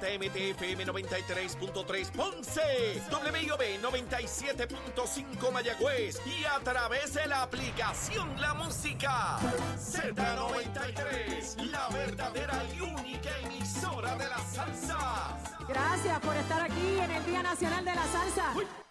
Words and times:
ZMTFM 0.00 0.86
93.3 0.86 2.10
Ponce, 2.12 3.02
WIOB 3.10 3.60
97.5 3.82 5.52
Mayagüez 5.52 6.20
y 6.24 6.44
a 6.46 6.58
través 6.64 7.12
de 7.12 7.26
la 7.26 7.42
aplicación 7.42 8.40
La 8.40 8.54
Música 8.54 9.38
Z93, 9.76 11.70
la 11.70 11.88
verdadera 11.90 12.62
y 12.74 12.80
única 12.80 13.30
emisora 13.44 14.16
de 14.16 14.26
la 14.26 14.38
salsa. 14.38 15.38
Gracias 15.68 16.18
por 16.20 16.34
estar 16.34 16.62
aquí 16.62 16.98
en 16.98 17.10
el 17.10 17.26
Día 17.26 17.42
Nacional 17.42 17.84
de 17.84 17.94
la 17.94 18.06
Salsa. 18.06 18.54
Nación 18.54 18.89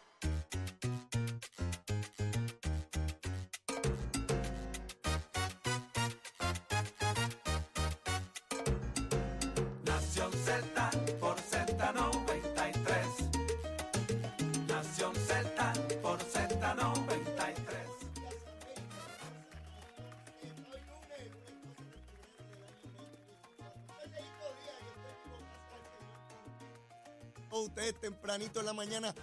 tempranito 28.09 28.59
en 28.59 28.65
la 28.65 28.73
mañana 28.73 29.13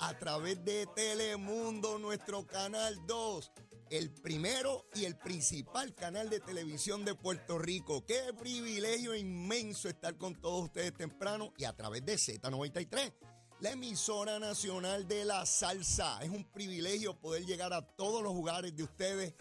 a 0.00 0.18
través 0.18 0.64
de 0.64 0.88
Telemundo, 0.96 1.96
nuestro 2.00 2.44
canal 2.44 2.98
2, 3.06 3.52
el 3.90 4.10
primero 4.10 4.84
y 4.96 5.04
el 5.04 5.16
principal 5.16 5.94
canal 5.94 6.28
de 6.28 6.40
televisión 6.40 7.04
de 7.04 7.14
Puerto 7.14 7.56
Rico. 7.56 8.04
Qué 8.04 8.34
privilegio 8.36 9.14
inmenso 9.14 9.88
estar 9.88 10.16
con 10.16 10.34
todos 10.34 10.64
ustedes 10.64 10.92
temprano 10.92 11.52
y 11.56 11.66
a 11.66 11.76
través 11.76 12.04
de 12.04 12.14
Z93, 12.14 13.12
la 13.60 13.70
emisora 13.70 14.40
nacional 14.40 15.06
de 15.06 15.24
la 15.24 15.46
salsa. 15.46 16.18
Es 16.20 16.30
un 16.30 16.42
privilegio 16.42 17.14
poder 17.20 17.46
llegar 17.46 17.72
a 17.72 17.86
todos 17.86 18.24
los 18.24 18.34
lugares 18.34 18.74
de 18.74 18.82
ustedes. 18.82 19.34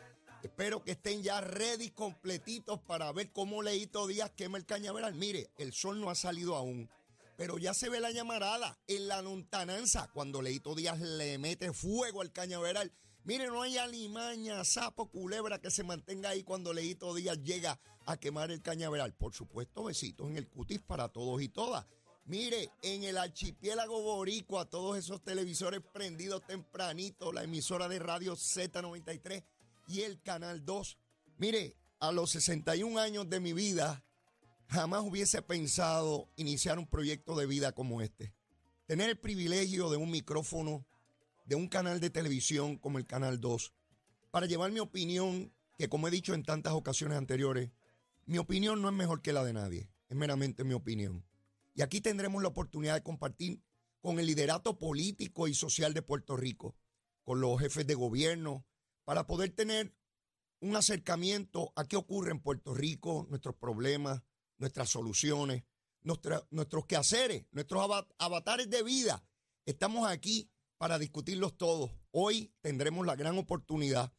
Espero 0.44 0.83
que 0.83 0.91
estén 0.91 1.23
ya 1.23 1.41
ready 1.41 1.89
completitos 1.89 2.79
para 2.81 3.11
ver 3.13 3.31
cómo 3.31 3.63
Leito 3.63 4.05
Díaz 4.05 4.29
quema 4.35 4.59
el 4.59 4.66
cañaveral. 4.67 5.16
Mire, 5.16 5.49
el 5.57 5.73
sol 5.73 5.99
no 5.99 6.11
ha 6.11 6.16
salido 6.16 6.55
aún 6.55 6.88
pero 7.42 7.58
ya 7.58 7.73
se 7.73 7.89
ve 7.89 8.00
la 8.00 8.11
llamarada 8.11 8.78
en 8.86 9.08
la 9.08 9.20
lontananza 9.23 10.11
cuando 10.14 10.44
Leito 10.44 10.75
Díaz 10.75 11.00
le 11.00 11.39
mete 11.39 11.73
fuego 11.73 12.22
al 12.22 12.31
cañaveral. 12.31 12.94
Mire, 13.23 13.47
no 13.47 13.64
hay 13.64 13.80
alimaña, 13.80 14.64
sapo, 14.64 15.09
culebra 15.09 15.59
que 15.59 15.72
se 15.72 15.84
mantenga 15.84 16.30
ahí 16.30 16.44
cuando 16.44 16.72
Leito 16.72 17.16
Díaz 17.16 17.39
llega 17.42 17.80
a 18.06 18.17
quemar 18.17 18.52
el 18.52 18.62
cañaveral. 18.62 19.16
Por 19.16 19.34
supuesto, 19.34 19.86
besitos 19.86 20.30
en 20.30 20.38
el 20.38 20.50
cutis 20.50 20.81
para 20.81 21.09
todos 21.09 21.42
y 21.42 21.50
todas. 21.50 21.88
Mire, 22.25 22.69
en 22.84 23.06
el 23.06 23.17
archipiélago 23.17 24.03
boricua, 24.03 24.69
todos 24.69 24.95
esos 25.00 25.23
televisores 25.23 25.81
prendidos 25.81 26.45
tempranito, 26.45 27.34
la 27.34 27.44
emisora 27.44 27.88
de 27.88 27.97
radio 27.97 28.36
Z93 28.36 29.44
y 29.88 30.02
el 30.02 30.22
Canal 30.22 30.64
2. 30.64 30.95
Mire, 31.39 31.75
a 32.00 32.12
los 32.12 32.30
61 32.30 33.00
años 33.00 33.28
de 33.31 33.39
mi 33.39 33.53
vida, 33.53 34.03
jamás 34.72 35.03
hubiese 35.03 35.41
pensado 35.41 36.30
iniciar 36.38 36.80
un 36.80 36.88
proyecto 36.88 37.36
de 37.36 37.45
vida 37.45 37.73
como 37.73 38.02
este. 38.02 38.33
Tener 38.86 39.09
el 39.09 39.19
privilegio 39.19 39.89
de 39.89 39.97
un 39.97 40.09
micrófono, 40.09 40.86
de 41.45 41.55
un 41.55 41.67
canal 41.67 42.00
de 42.00 42.09
televisión 42.09 42.78
como 42.78 42.97
el 42.97 43.05
Canal 43.05 43.41
2, 43.41 43.73
para 44.31 44.45
llevar 44.45 44.72
mi 44.72 44.80
opinión, 44.80 45.53
que 45.78 45.89
como 45.89 46.08
he 46.08 46.11
dicho 46.11 46.33
en 46.33 46.44
tantas 46.44 46.72
ocasiones 46.72 47.17
anteriores, 47.17 47.69
mi 48.25 48.38
opinión 48.38 48.81
no 48.81 48.88
es 48.88 48.95
mejor 48.95 49.22
que 49.22 49.33
la 49.33 49.44
de 49.44 49.52
nadie, 49.52 49.89
es 50.08 50.16
meramente 50.16 50.63
mi 50.63 50.73
opinión. 50.73 51.25
Y 51.73 51.81
aquí 51.81 52.00
tendremos 52.00 52.41
la 52.41 52.47
oportunidad 52.47 52.94
de 52.94 53.03
compartir 53.03 53.61
con 54.00 54.19
el 54.19 54.25
liderato 54.25 54.80
político 54.80 55.50
y 55.50 55.53
social 55.53 55.94
de 55.94 56.02
Puerto 56.02 56.38
Rico, 56.38 56.78
con 57.23 57.41
los 57.41 57.59
jefes 57.59 57.85
de 57.85 57.95
gobierno, 57.95 58.66
para 59.03 59.28
poder 59.28 59.50
tener 59.50 59.94
un 60.62 60.78
acercamiento 60.78 61.74
a 61.75 61.84
qué 61.84 61.97
ocurre 61.97 62.31
en 62.31 62.40
Puerto 62.40 62.74
Rico, 62.74 63.28
nuestros 63.29 63.56
problemas, 63.56 64.22
nuestras 64.61 64.89
soluciones, 64.89 65.63
nuestros 66.03 66.85
quehaceres, 66.88 67.45
nuestros 67.51 67.81
ava- 67.83 68.07
avatares 68.17 68.69
de 68.69 68.83
vida. 68.83 69.23
Estamos 69.66 70.07
aquí 70.07 70.49
para 70.77 70.97
discutirlos 70.97 71.57
todos. 71.57 71.91
Hoy 72.11 72.53
tendremos 72.61 73.05
la 73.05 73.16
gran 73.16 73.38
oportunidad 73.38 74.13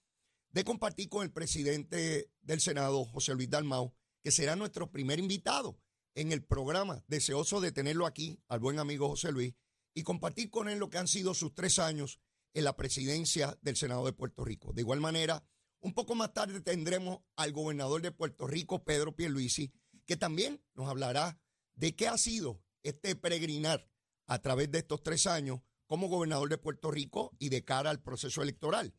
de 0.51 0.65
compartir 0.65 1.09
con 1.09 1.23
el 1.23 1.33
presidente 1.33 2.31
del 2.43 2.61
Senado, 2.61 3.05
José 3.07 3.35
Luis 3.35 3.49
Dalmau, 3.49 3.95
que 4.23 4.31
será 4.31 4.55
nuestro 4.57 4.91
primer 4.91 5.19
invitado 5.19 5.79
en 6.15 6.31
el 6.33 6.45
programa. 6.45 7.03
Deseoso 7.07 7.61
de 7.61 7.73
tenerlo 7.73 8.07
aquí, 8.07 8.39
al 8.49 8.61
buen 8.61 8.79
amigo 8.79 9.09
José 9.09 9.33
Luis, 9.33 9.55
y 9.95 10.03
compartir 10.03 10.51
con 10.51 10.69
él 10.69 10.79
lo 10.79 10.91
que 10.91 10.99
han 10.99 11.09
sido 11.09 11.35
sus 11.35 11.55
tres 11.55 11.79
años 11.79 12.21
en 12.55 12.65
la 12.65 12.77
presidencia 12.77 13.59
del 13.63 13.77
Senado 13.77 14.05
de 14.05 14.13
Puerto 14.13 14.45
Rico. 14.45 14.73
De 14.73 14.83
igual 14.83 15.01
manera, 15.01 15.43
un 15.81 15.95
poco 15.95 16.15
más 16.15 16.33
tarde 16.33 16.61
tendremos 16.61 17.21
al 17.37 17.53
gobernador 17.53 18.03
de 18.03 18.13
Puerto 18.13 18.47
Rico, 18.47 18.85
Pedro 18.85 19.17
Pierluisi, 19.17 19.73
que 20.07 20.17
también 20.17 20.63
nos 20.75 20.89
hablará 20.89 21.41
de 21.75 21.95
qué 21.95 22.09
ha 22.09 22.19
sido 22.19 22.63
este 22.83 23.17
peregrinar 23.17 23.89
a 24.27 24.41
través 24.41 24.71
de 24.71 24.79
estos 24.79 25.03
tres 25.03 25.27
años 25.27 25.61
como 25.87 26.09
gobernador 26.09 26.49
de 26.49 26.59
Puerto 26.59 26.91
Rico 26.91 27.37
y 27.39 27.49
de 27.49 27.65
cara 27.65 27.91
al 27.91 28.03
proceso 28.03 28.43
electoral. 28.43 28.95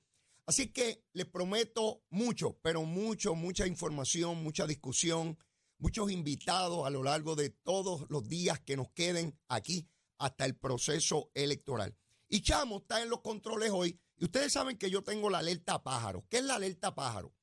Así 0.45 0.67
que 0.71 1.05
les 1.13 1.25
prometo 1.25 2.03
mucho, 2.09 2.59
pero 2.61 2.83
mucho, 2.83 3.33
mucha 3.33 3.65
información, 3.65 4.43
mucha 4.43 4.67
discusión, 4.67 5.37
muchos 5.77 6.11
invitados 6.11 6.85
a 6.85 6.89
lo 6.89 7.03
largo 7.03 7.35
de 7.35 7.49
todos 7.49 8.05
los 8.09 8.27
días 8.27 8.59
que 8.59 8.77
nos 8.77 8.89
queden 8.91 9.39
aquí 9.47 9.87
hasta 10.17 10.45
el 10.45 10.55
proceso 10.55 11.31
electoral. 11.33 11.97
Y 12.27 12.41
Chamo 12.41 12.77
está 12.77 13.01
en 13.01 13.09
los 13.09 13.21
controles 13.21 13.71
hoy. 13.71 13.99
Y 14.17 14.25
ustedes 14.25 14.53
saben 14.53 14.77
que 14.77 14.89
yo 14.89 15.03
tengo 15.03 15.29
la 15.29 15.39
alerta 15.39 15.83
pájaro. 15.83 16.25
¿Qué 16.29 16.37
es 16.37 16.43
la 16.43 16.55
alerta 16.55 16.93
pájaro? 16.95 17.33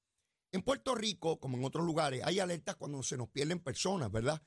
En 0.52 0.62
Puerto 0.62 0.94
Rico, 0.94 1.38
como 1.38 1.56
en 1.56 1.64
otros 1.64 1.84
lugares, 1.84 2.22
hay 2.24 2.40
alertas 2.40 2.74
cuando 2.74 3.02
se 3.02 3.16
nos 3.16 3.28
pierden 3.28 3.60
personas, 3.60 4.10
¿verdad? 4.10 4.42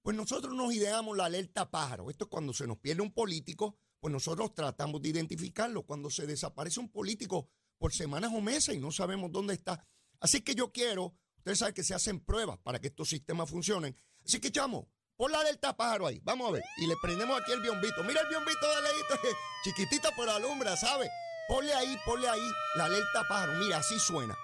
Pues 0.00 0.16
nosotros 0.16 0.54
nos 0.54 0.72
ideamos 0.72 1.16
la 1.16 1.26
alerta 1.26 1.70
pájaro. 1.70 2.10
Esto 2.10 2.24
es 2.24 2.30
cuando 2.30 2.52
se 2.54 2.66
nos 2.66 2.78
pierde 2.78 3.02
un 3.02 3.12
político, 3.12 3.76
pues 4.00 4.12
nosotros 4.12 4.54
tratamos 4.54 5.02
de 5.02 5.10
identificarlo. 5.10 5.82
Cuando 5.82 6.10
se 6.10 6.26
desaparece 6.26 6.80
un 6.80 6.88
político 6.88 7.48
por 7.78 7.92
semanas 7.92 8.32
o 8.34 8.40
meses 8.40 8.74
y 8.74 8.78
no 8.78 8.90
sabemos 8.90 9.30
dónde 9.30 9.54
está. 9.54 9.86
Así 10.20 10.40
que 10.40 10.54
yo 10.54 10.72
quiero, 10.72 11.14
ustedes 11.36 11.58
saben 11.58 11.74
que 11.74 11.84
se 11.84 11.94
hacen 11.94 12.20
pruebas 12.20 12.58
para 12.58 12.80
que 12.80 12.88
estos 12.88 13.10
sistemas 13.10 13.50
funcionen. 13.50 13.96
Así 14.24 14.40
que, 14.40 14.50
chamo, 14.50 14.88
pon 15.16 15.30
la 15.30 15.40
alerta 15.40 15.76
pájaro 15.76 16.06
ahí. 16.06 16.18
Vamos 16.24 16.48
a 16.48 16.52
ver. 16.52 16.62
Y 16.78 16.86
le 16.86 16.94
prendemos 17.02 17.40
aquí 17.40 17.52
el 17.52 17.60
biombito. 17.60 18.02
Mira 18.04 18.22
el 18.22 18.28
biombito 18.28 18.66
de 18.68 18.82
leíto. 18.82 19.28
Chiquitito 19.64 20.08
pero 20.16 20.32
alumbra, 20.32 20.76
¿sabe? 20.76 21.08
Ponle 21.46 21.74
ahí, 21.74 21.96
ponle 22.06 22.28
ahí 22.28 22.48
la 22.76 22.86
alerta 22.86 23.28
pájaro. 23.28 23.52
Mira, 23.58 23.76
así 23.76 23.98
suena. 23.98 24.34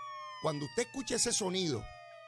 Cuando 0.41 0.67
usted 0.67 0.83
escuche 0.83 1.17
ese 1.17 1.33
sonido 1.33 1.85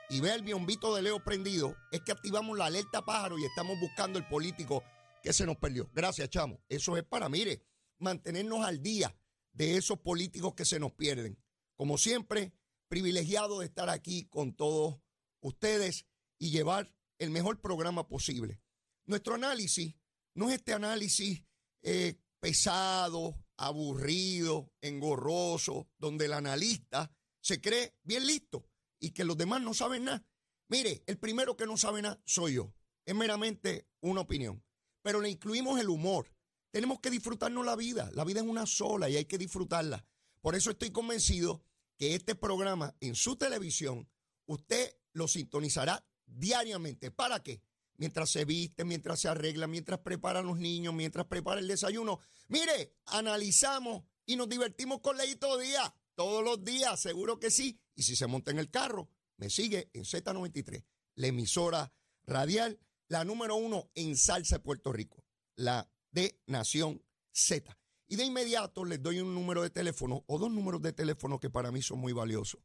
y 0.08 0.20
vea 0.20 0.34
el 0.34 0.42
biombito 0.42 0.94
de 0.94 1.02
Leo 1.02 1.22
prendido, 1.22 1.76
es 1.92 2.00
que 2.00 2.10
activamos 2.10 2.58
la 2.58 2.66
alerta 2.66 3.04
pájaro 3.04 3.38
y 3.38 3.44
estamos 3.44 3.78
buscando 3.78 4.18
el 4.18 4.26
político 4.26 4.82
que 5.22 5.32
se 5.32 5.46
nos 5.46 5.56
perdió. 5.58 5.88
Gracias, 5.94 6.28
chamo. 6.28 6.60
Eso 6.68 6.96
es 6.96 7.04
para, 7.04 7.28
mire, 7.28 7.62
mantenernos 7.98 8.64
al 8.64 8.82
día 8.82 9.16
de 9.52 9.76
esos 9.76 10.00
políticos 10.00 10.54
que 10.54 10.64
se 10.64 10.80
nos 10.80 10.92
pierden. 10.92 11.38
Como 11.76 11.98
siempre, 11.98 12.52
privilegiado 12.88 13.60
de 13.60 13.66
estar 13.66 13.88
aquí 13.88 14.24
con 14.24 14.54
todos 14.54 15.00
ustedes 15.40 16.06
y 16.36 16.50
llevar 16.50 16.92
el 17.18 17.30
mejor 17.30 17.60
programa 17.60 18.08
posible. 18.08 18.60
Nuestro 19.06 19.36
análisis 19.36 19.94
no 20.34 20.48
es 20.48 20.56
este 20.56 20.72
análisis 20.72 21.44
eh, 21.82 22.16
pesado, 22.40 23.36
aburrido, 23.56 24.72
engorroso, 24.80 25.88
donde 25.98 26.24
el 26.24 26.32
analista 26.32 27.12
se 27.40 27.60
cree 27.60 27.96
bien 28.02 28.26
listo 28.26 28.66
y 28.98 29.10
que 29.10 29.24
los 29.24 29.36
demás 29.36 29.62
no 29.62 29.74
saben 29.74 30.04
nada. 30.04 30.24
Mire, 30.68 31.02
el 31.06 31.18
primero 31.18 31.56
que 31.56 31.66
no 31.66 31.76
sabe 31.76 32.02
nada 32.02 32.20
soy 32.24 32.54
yo. 32.54 32.74
Es 33.04 33.14
meramente 33.14 33.88
una 34.00 34.20
opinión. 34.20 34.64
Pero 35.02 35.20
le 35.20 35.30
incluimos 35.30 35.80
el 35.80 35.88
humor. 35.88 36.32
Tenemos 36.70 37.00
que 37.00 37.10
disfrutarnos 37.10 37.64
la 37.64 37.74
vida. 37.74 38.10
La 38.14 38.24
vida 38.24 38.40
es 38.40 38.46
una 38.46 38.66
sola 38.66 39.08
y 39.08 39.16
hay 39.16 39.24
que 39.24 39.38
disfrutarla. 39.38 40.06
Por 40.40 40.54
eso 40.54 40.70
estoy 40.70 40.90
convencido 40.90 41.64
que 41.96 42.14
este 42.14 42.34
programa 42.34 42.94
en 43.00 43.14
su 43.14 43.36
televisión, 43.36 44.08
usted 44.46 44.96
lo 45.12 45.28
sintonizará 45.28 46.06
diariamente. 46.26 47.10
¿Para 47.10 47.42
qué? 47.42 47.62
Mientras 47.96 48.30
se 48.30 48.44
viste, 48.44 48.84
mientras 48.84 49.20
se 49.20 49.28
arregla, 49.28 49.66
mientras 49.66 50.00
preparan 50.00 50.46
los 50.46 50.58
niños, 50.58 50.94
mientras 50.94 51.26
prepara 51.26 51.60
el 51.60 51.68
desayuno. 51.68 52.20
Mire, 52.48 52.94
analizamos 53.06 54.04
y 54.24 54.36
nos 54.36 54.48
divertimos 54.48 55.00
con 55.00 55.16
Leito 55.16 55.58
Díaz. 55.58 55.92
Todos 56.20 56.44
los 56.44 56.62
días, 56.62 57.00
seguro 57.00 57.40
que 57.40 57.50
sí. 57.50 57.80
Y 57.94 58.02
si 58.02 58.14
se 58.14 58.26
monta 58.26 58.50
en 58.50 58.58
el 58.58 58.70
carro, 58.70 59.08
me 59.38 59.48
sigue 59.48 59.88
en 59.94 60.04
Z93, 60.04 60.84
la 61.14 61.28
emisora 61.28 61.94
radial, 62.24 62.78
la 63.08 63.24
número 63.24 63.56
uno 63.56 63.90
en 63.94 64.18
salsa 64.18 64.56
de 64.56 64.62
Puerto 64.62 64.92
Rico, 64.92 65.24
la 65.56 65.90
de 66.10 66.38
Nación 66.44 67.02
Z. 67.32 67.74
Y 68.06 68.16
de 68.16 68.26
inmediato 68.26 68.84
les 68.84 69.00
doy 69.02 69.20
un 69.20 69.34
número 69.34 69.62
de 69.62 69.70
teléfono 69.70 70.22
o 70.26 70.38
dos 70.38 70.50
números 70.50 70.82
de 70.82 70.92
teléfono 70.92 71.40
que 71.40 71.48
para 71.48 71.72
mí 71.72 71.80
son 71.80 72.00
muy 72.00 72.12
valiosos. 72.12 72.60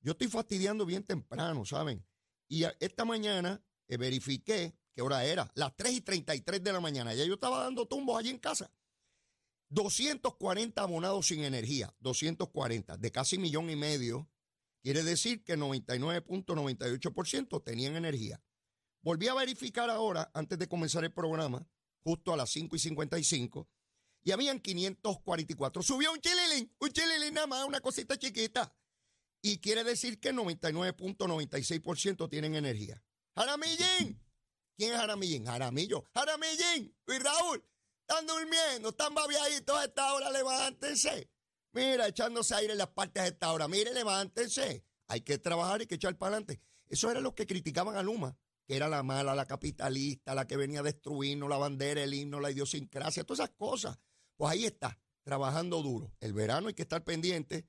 Yo 0.00 0.12
estoy 0.12 0.28
fastidiando 0.28 0.84
bien 0.84 1.02
temprano, 1.02 1.64
¿saben? 1.64 2.04
Y 2.48 2.64
esta 2.80 3.04
mañana 3.04 3.62
eh, 3.88 3.96
verifiqué 3.96 4.76
qué 4.94 5.02
hora 5.02 5.24
era, 5.24 5.50
las 5.54 5.76
3 5.76 5.92
y 5.92 6.00
33 6.00 6.62
de 6.62 6.72
la 6.72 6.80
mañana. 6.80 7.14
Ya 7.14 7.24
yo 7.24 7.34
estaba 7.34 7.62
dando 7.62 7.86
tumbos 7.86 8.18
allí 8.18 8.30
en 8.30 8.38
casa. 8.38 8.70
240 9.68 10.80
abonados 10.80 11.26
sin 11.26 11.44
energía, 11.44 11.94
240, 12.00 12.96
de 12.96 13.10
casi 13.10 13.38
millón 13.38 13.70
y 13.70 13.76
medio. 13.76 14.28
Quiere 14.82 15.02
decir 15.02 15.42
que 15.42 15.58
99.98% 15.58 17.64
tenían 17.64 17.96
energía. 17.96 18.42
Volví 19.02 19.28
a 19.28 19.34
verificar 19.34 19.90
ahora, 19.90 20.30
antes 20.34 20.58
de 20.58 20.68
comenzar 20.68 21.04
el 21.04 21.12
programa, 21.12 21.68
justo 22.04 22.32
a 22.32 22.36
las 22.36 22.50
5 22.50 22.76
y 22.76 22.78
55, 22.78 23.68
y 24.22 24.32
habían 24.32 24.60
544. 24.60 25.82
Subió 25.82 26.12
un 26.12 26.20
chililín, 26.20 26.72
un 26.78 26.90
chililín 26.90 27.34
nada 27.34 27.46
más, 27.46 27.64
una 27.64 27.80
cosita 27.80 28.16
chiquita. 28.16 28.72
Y 29.46 29.58
quiere 29.58 29.84
decir 29.84 30.18
que 30.18 30.34
99.96% 30.34 32.28
tienen 32.28 32.56
energía. 32.56 33.00
Jaramillín. 33.36 34.20
¿Quién 34.76 34.92
es 34.92 34.98
Jaramillín? 34.98 35.46
Jaramillo. 35.46 36.04
Jaramillín. 36.12 36.92
Y 37.06 37.18
Raúl. 37.18 37.64
Están 38.00 38.26
durmiendo, 38.26 38.88
están 38.88 39.14
babiaditos 39.14 39.78
a 39.78 39.84
esta 39.84 40.14
hora, 40.14 40.32
levántense. 40.32 41.30
Mira, 41.70 42.08
echándose 42.08 42.56
aire 42.56 42.72
en 42.72 42.78
las 42.78 42.88
partes 42.88 43.22
a 43.22 43.28
esta 43.28 43.52
hora. 43.52 43.68
Mire, 43.68 43.94
levántense. 43.94 44.84
Hay 45.06 45.20
que 45.20 45.38
trabajar 45.38 45.80
y 45.80 45.86
que 45.86 45.94
echar 45.94 46.18
para 46.18 46.38
adelante. 46.38 46.60
Eso 46.88 47.08
era 47.08 47.20
lo 47.20 47.36
que 47.36 47.46
criticaban 47.46 47.94
a 47.96 48.02
Luma, 48.02 48.36
que 48.66 48.74
era 48.74 48.88
la 48.88 49.04
mala, 49.04 49.36
la 49.36 49.46
capitalista, 49.46 50.34
la 50.34 50.48
que 50.48 50.56
venía 50.56 50.80
a 50.80 50.82
destruirnos 50.82 51.48
la 51.48 51.56
bandera, 51.56 52.02
el 52.02 52.14
himno, 52.14 52.40
la 52.40 52.50
idiosincrasia, 52.50 53.22
todas 53.22 53.44
esas 53.44 53.54
cosas. 53.56 53.96
Pues 54.36 54.50
ahí 54.50 54.64
está, 54.64 54.98
trabajando 55.22 55.82
duro. 55.82 56.12
El 56.18 56.32
verano 56.32 56.66
hay 56.66 56.74
que 56.74 56.82
estar 56.82 57.04
pendiente. 57.04 57.64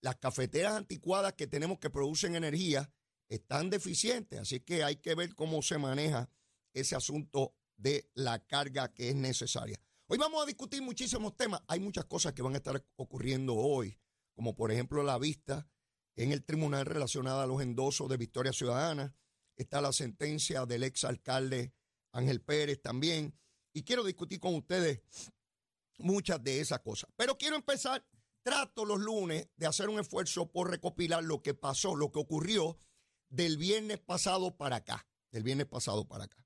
Las 0.00 0.16
cafeteras 0.16 0.74
anticuadas 0.74 1.32
que 1.34 1.46
tenemos 1.46 1.78
que 1.78 1.90
producen 1.90 2.36
energía 2.36 2.92
están 3.28 3.68
deficientes, 3.70 4.38
así 4.38 4.60
que 4.60 4.84
hay 4.84 4.96
que 4.96 5.14
ver 5.14 5.34
cómo 5.34 5.60
se 5.62 5.78
maneja 5.78 6.30
ese 6.72 6.96
asunto 6.96 7.54
de 7.76 8.10
la 8.14 8.38
carga 8.46 8.92
que 8.92 9.10
es 9.10 9.14
necesaria. 9.14 9.80
Hoy 10.06 10.18
vamos 10.18 10.42
a 10.42 10.46
discutir 10.46 10.82
muchísimos 10.82 11.36
temas. 11.36 11.60
Hay 11.68 11.80
muchas 11.80 12.06
cosas 12.06 12.32
que 12.32 12.42
van 12.42 12.54
a 12.54 12.58
estar 12.58 12.82
ocurriendo 12.96 13.54
hoy, 13.54 13.98
como 14.34 14.54
por 14.54 14.72
ejemplo 14.72 15.02
la 15.02 15.18
vista 15.18 15.68
en 16.16 16.32
el 16.32 16.44
tribunal 16.44 16.86
relacionada 16.86 17.42
a 17.42 17.46
los 17.46 17.60
endosos 17.60 18.08
de 18.08 18.16
Victoria 18.16 18.52
Ciudadana. 18.52 19.14
Está 19.56 19.80
la 19.80 19.92
sentencia 19.92 20.64
del 20.64 20.84
ex 20.84 21.04
alcalde 21.04 21.74
Ángel 22.12 22.40
Pérez 22.40 22.80
también. 22.80 23.38
Y 23.72 23.82
quiero 23.82 24.02
discutir 24.02 24.40
con 24.40 24.54
ustedes 24.54 25.02
muchas 25.98 26.42
de 26.42 26.60
esas 26.60 26.80
cosas. 26.80 27.10
Pero 27.16 27.36
quiero 27.36 27.56
empezar, 27.56 28.04
trato 28.48 28.86
los 28.86 28.98
lunes 28.98 29.50
de 29.56 29.66
hacer 29.66 29.90
un 29.90 30.00
esfuerzo 30.00 30.50
por 30.50 30.70
recopilar 30.70 31.22
lo 31.22 31.42
que 31.42 31.52
pasó, 31.52 31.94
lo 31.94 32.10
que 32.10 32.18
ocurrió 32.18 32.78
del 33.28 33.58
viernes 33.58 33.98
pasado 33.98 34.56
para 34.56 34.76
acá. 34.76 35.06
Del 35.30 35.42
viernes 35.42 35.66
pasado 35.66 36.08
para 36.08 36.24
acá. 36.24 36.42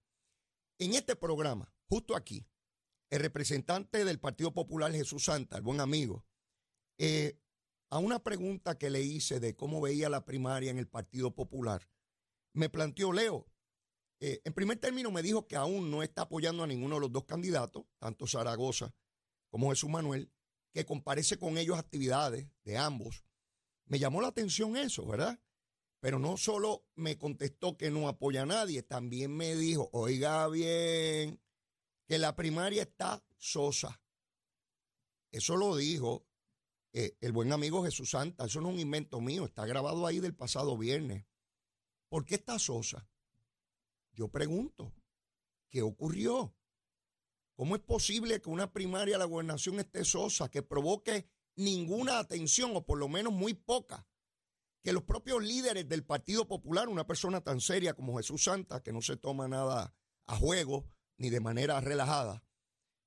En 0.78 0.94
este 0.94 1.14
programa, 1.14 1.72
justo 1.88 2.16
aquí, 2.16 2.44
el 3.08 3.20
representante 3.20 4.04
del 4.04 4.19
Partido 4.19 4.52
Popular, 4.52 4.90
Jesús 4.90 5.26
Santa, 5.26 5.58
el 5.58 5.62
buen 5.62 5.78
amigo, 5.78 6.26
eh, 6.99 7.38
a 7.88 7.99
una 7.99 8.20
pregunta 8.25 8.76
que 8.76 8.90
le 8.90 9.02
hice 9.02 9.38
de 9.38 9.54
cómo 9.54 9.81
veía 9.81 10.08
la 10.08 10.25
primaria 10.25 10.72
en 10.72 10.78
el 10.78 10.88
Partido 10.88 11.37
Popular, 11.37 11.88
me 12.52 12.69
planteó 12.69 13.12
Leo. 13.12 13.46
Eh, 14.19 14.40
en 14.44 14.52
primer 14.52 14.78
término 14.78 15.12
me 15.12 15.22
dijo 15.22 15.46
que 15.46 15.54
aún 15.54 15.88
no 15.88 16.02
está 16.02 16.22
apoyando 16.22 16.64
a 16.64 16.66
ninguno 16.66 16.96
de 16.96 17.02
los 17.02 17.12
dos 17.12 17.26
candidatos, 17.26 17.84
tanto 18.00 18.26
Zaragoza 18.26 18.93
como 19.50 19.70
Jesús 19.70 19.88
Manuel, 19.88 20.32
que 20.72 20.84
comparece 20.84 21.38
con 21.38 21.58
ellos 21.58 21.78
actividades 21.78 22.48
de 22.64 22.78
ambos. 22.78 23.24
Me 23.86 23.98
llamó 23.98 24.20
la 24.20 24.28
atención 24.28 24.76
eso, 24.76 25.06
¿verdad? 25.06 25.38
Pero 26.00 26.19
no 26.19 26.36
solo 26.36 26.84
me 26.94 27.19
contestó 27.19 27.76
que 27.76 27.90
no 27.90 28.08
apoya 28.08 28.42
a 28.42 28.46
nadie, 28.46 28.82
también 28.82 29.36
me 29.36 29.54
dijo, 29.54 29.88
oiga 29.92 30.48
bien, 30.48 31.40
que 32.06 32.19
la 32.19 32.34
primaria 32.34 32.82
está 32.82 33.22
sosa. 33.36 34.00
Eso 35.30 35.56
lo 35.56 35.76
dijo 35.76 36.26
eh, 36.92 37.16
el 37.20 37.32
buen 37.32 37.52
amigo 37.52 37.84
Jesús 37.84 38.10
Santa. 38.10 38.46
Eso 38.46 38.60
no 38.60 38.68
es 38.68 38.75
un 38.75 38.80
invento 38.80 39.20
mío, 39.20 39.44
está 39.44 39.64
grabado 39.66 40.06
ahí 40.06 40.20
del 40.20 40.34
pasado 40.34 40.76
viernes. 40.76 41.25
¿Por 42.08 42.25
qué 42.25 42.34
está 42.34 42.58
sosa? 42.58 43.08
Yo 44.12 44.28
pregunto, 44.28 44.92
¿qué 45.70 45.82
ocurrió? 45.82 46.54
¿Cómo 47.62 47.76
es 47.76 47.82
posible 47.82 48.41
que 48.41 48.50
una 48.50 48.73
primaria 48.73 49.14
de 49.14 49.19
la 49.20 49.25
gobernación 49.25 49.79
esté 49.79 50.05
sosa, 50.05 50.50
que 50.50 50.64
provoque 50.64 51.29
ninguna 51.55 52.19
atención 52.19 52.73
o 52.75 52.85
por 52.85 52.99
lo 52.99 53.09
menos 53.09 53.32
muy 53.32 53.55
poca? 53.55 54.05
que 54.82 54.93
los 54.93 55.05
propios 55.05 55.44
líderes 55.44 55.88
del 55.88 56.04
Partido 56.04 56.49
Popular, 56.49 56.88
una 56.88 57.07
persona 57.07 57.40
tan 57.40 57.61
seria 57.61 57.95
como 57.95 58.16
Jesús 58.16 58.42
Santa, 58.42 58.83
que 58.83 58.92
no 58.92 59.00
se 59.00 59.16
toma 59.16 59.47
nada 59.47 59.95
a 60.25 60.37
juego 60.37 60.90
ni 61.19 61.31
de 61.31 61.38
manera 61.38 61.81
relajada, 61.81 62.45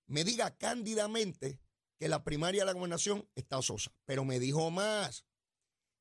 me 0.07 0.23
diga 0.23 0.55
cándidamente 0.55 1.59
que 1.97 2.07
la 2.07 2.23
primaria 2.23 2.61
de 2.61 2.67
la 2.67 2.79
gobernación 2.79 3.29
está 3.35 3.61
sosa. 3.61 3.91
Pero 4.05 4.23
me 4.23 4.39
dijo 4.39 4.71
más. 4.71 5.25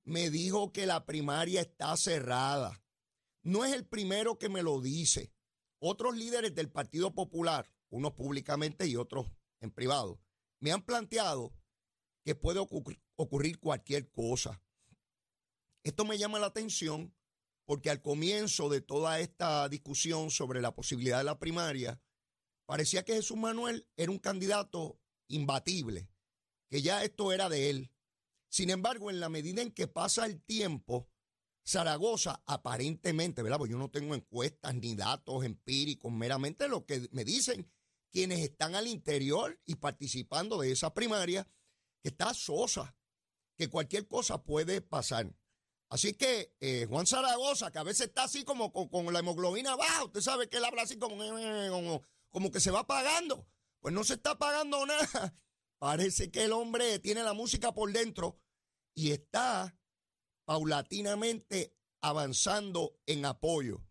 Me 0.05 0.31
dijo 0.31 0.73
que 0.73 0.87
la 0.87 1.07
primaria 1.07 1.61
está 1.61 1.97
cerrada. 1.97 2.85
No 3.43 3.65
es 3.65 3.73
el 3.73 3.85
primero 3.85 4.39
que 4.39 4.49
me 4.49 4.63
lo 4.63 4.81
dice. 4.81 5.33
Otros 5.81 6.15
líderes 6.17 6.55
del 6.55 6.71
Partido 6.71 7.13
Popular, 7.15 7.74
unos 7.95 8.13
públicamente 8.15 8.87
y 8.87 8.97
otros 8.97 9.31
en 9.61 9.71
privado, 9.71 10.21
me 10.61 10.73
han 10.73 10.83
planteado 10.83 11.55
que 12.25 12.35
puede 12.35 12.59
ocurrir 12.59 13.61
cualquier 13.61 14.11
cosa. 14.11 14.61
Esto 15.83 16.05
me 16.05 16.19
llama 16.19 16.39
la 16.39 16.47
atención 16.47 17.15
porque 17.65 17.91
al 17.91 18.03
comienzo 18.03 18.69
de 18.69 18.81
toda 18.81 19.21
esta 19.21 19.69
discusión 19.69 20.31
sobre 20.31 20.61
la 20.61 20.75
posibilidad 20.75 21.19
de 21.19 21.25
la 21.25 21.39
primaria, 21.39 22.03
parecía 22.67 23.05
que 23.05 23.15
Jesús 23.15 23.37
Manuel 23.37 23.87
era 23.97 24.11
un 24.11 24.19
candidato 24.19 25.01
imbatible, 25.29 26.11
que 26.69 26.83
ya 26.83 27.05
esto 27.05 27.33
era 27.33 27.49
de 27.49 27.71
él. 27.71 27.91
Sin 28.49 28.71
embargo, 28.71 29.11
en 29.11 29.21
la 29.21 29.29
medida 29.29 29.63
en 29.63 29.73
que 29.73 29.87
pasa 29.87 30.27
el 30.27 30.43
tiempo, 30.43 31.09
Zaragoza 31.67 32.43
aparentemente, 32.47 33.43
¿verdad? 33.43 33.59
Pues 33.59 33.71
yo 33.71 33.79
no 33.79 33.91
tengo 33.91 34.15
encuestas 34.15 34.75
ni 34.75 34.95
datos 34.95 35.45
empíricos, 35.45 36.13
meramente 36.13 36.69
lo 36.69 36.85
que 36.85 37.09
me 37.13 37.25
dicen 37.25 37.71
quienes 38.15 38.39
están 38.39 38.77
al 38.77 38.87
interior 38.87 39.61
y 39.65 39.75
participando 39.75 40.61
de 40.61 40.71
esa 40.71 40.95
primaria, 40.95 41.49
que 42.01 42.11
está 42.11 42.33
sosa, 42.33 42.97
que 43.57 43.69
cualquier 43.69 44.07
cosa 44.07 44.45
puede 44.45 44.81
pasar. 44.81 45.35
Así 45.89 46.15
que 46.15 46.55
eh, 46.61 46.87
Juan 46.89 47.09
Zaragoza, 47.09 47.73
que 47.73 47.81
a 47.81 47.83
veces 47.83 48.07
está 48.07 48.23
así 48.23 48.45
como 48.45 48.73
con, 48.73 49.13
la 49.13 49.19
hemoglobina 49.19 49.75
baja, 49.75 50.05
usted 50.05 50.21
sabe 50.21 50.49
que 50.49 50.59
él 50.59 50.65
habla 50.65 50.83
así 50.83 50.97
como, 50.97 52.01
como, 52.31 52.53
que 52.53 52.61
se 52.61 52.71
va 52.71 52.81
apagando. 52.81 53.49
Pues 53.81 53.93
no 53.93 54.05
se 54.05 54.15
está 54.15 54.31
apagando 54.31 54.87
nada. 54.87 55.37
Parece 55.81 56.31
que 56.31 56.45
el 56.45 56.53
hombre 56.53 57.01
tiene 57.01 57.25
la 57.25 57.33
música 57.33 57.75
por 57.75 57.93
dentro 57.93 58.39
y 58.95 59.11
está 59.11 59.77
paulatinamente 60.45 61.75
avanzando 62.01 62.97
en 63.07 63.25
apoyo. 63.25 63.85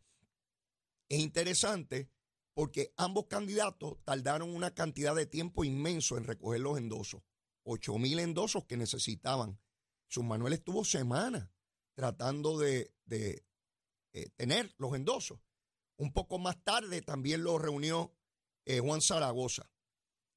Es 1.09 1.19
interesante 1.19 2.12
porque 2.53 2.93
ambos 2.97 3.25
candidatos 3.27 3.97
tardaron 4.03 4.53
una 4.53 4.73
cantidad 4.73 5.15
de 5.15 5.25
tiempo 5.25 5.63
inmenso 5.63 6.17
en 6.17 6.25
recoger 6.25 6.61
los 6.61 6.77
endosos. 6.77 7.21
Ocho 7.63 7.97
mil 7.97 8.19
endosos 8.19 8.65
que 8.65 8.77
necesitaban. 8.77 9.59
Su 10.07 10.21
Manuel 10.23 10.53
estuvo 10.53 10.85
semanas 10.85 11.49
tratando 11.95 12.57
de, 12.57 12.93
de, 13.05 13.45
eh, 14.13 14.29
tener 14.35 14.73
los 14.77 14.93
endosos. 14.93 15.39
Un 15.97 16.13
poco 16.13 16.37
más 16.37 16.63
tarde 16.63 17.01
también 17.01 17.43
lo 17.43 17.57
reunió 17.57 18.13
eh, 18.65 18.79
Juan 18.79 19.01
Zaragoza. 19.01 19.69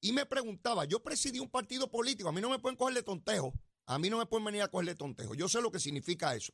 Y 0.01 0.13
me 0.13 0.27
preguntaba, 0.27 0.85
yo 0.85 1.03
presidí 1.03 1.41
un 1.41 1.51
partido 1.51 1.91
político, 1.91 2.29
a 2.29 2.33
mí 2.33 2.41
no 2.41 2.51
me 2.51 2.59
pueden 2.59 2.77
cogerle 2.77 3.03
tontejo, 3.03 3.55
a 3.87 3.99
mí 3.99 4.09
no 4.11 4.19
me 4.19 4.27
pueden 4.27 4.45
venir 4.45 4.63
a 4.63 4.69
cogerle 4.69 4.95
tontejo, 4.95 5.35
yo 5.35 5.49
sé 5.49 5.61
lo 5.61 5.71
que 5.71 5.81
significa 5.81 6.35
eso. 6.35 6.53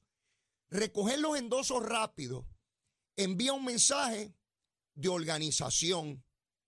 Recoger 0.71 1.19
los 1.19 1.37
endosos 1.37 1.85
rápido 1.85 2.47
envía 3.17 3.53
un 3.53 3.65
mensaje 3.65 4.35
de 4.95 5.09
organización, 5.09 6.25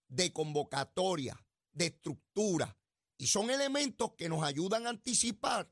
de 0.08 0.32
convocatoria, 0.32 1.38
de 1.72 1.86
estructura, 1.86 2.78
y 3.16 3.26
son 3.26 3.50
elementos 3.50 4.12
que 4.16 4.28
nos 4.28 4.42
ayudan 4.42 4.86
a 4.86 4.90
anticipar 4.90 5.70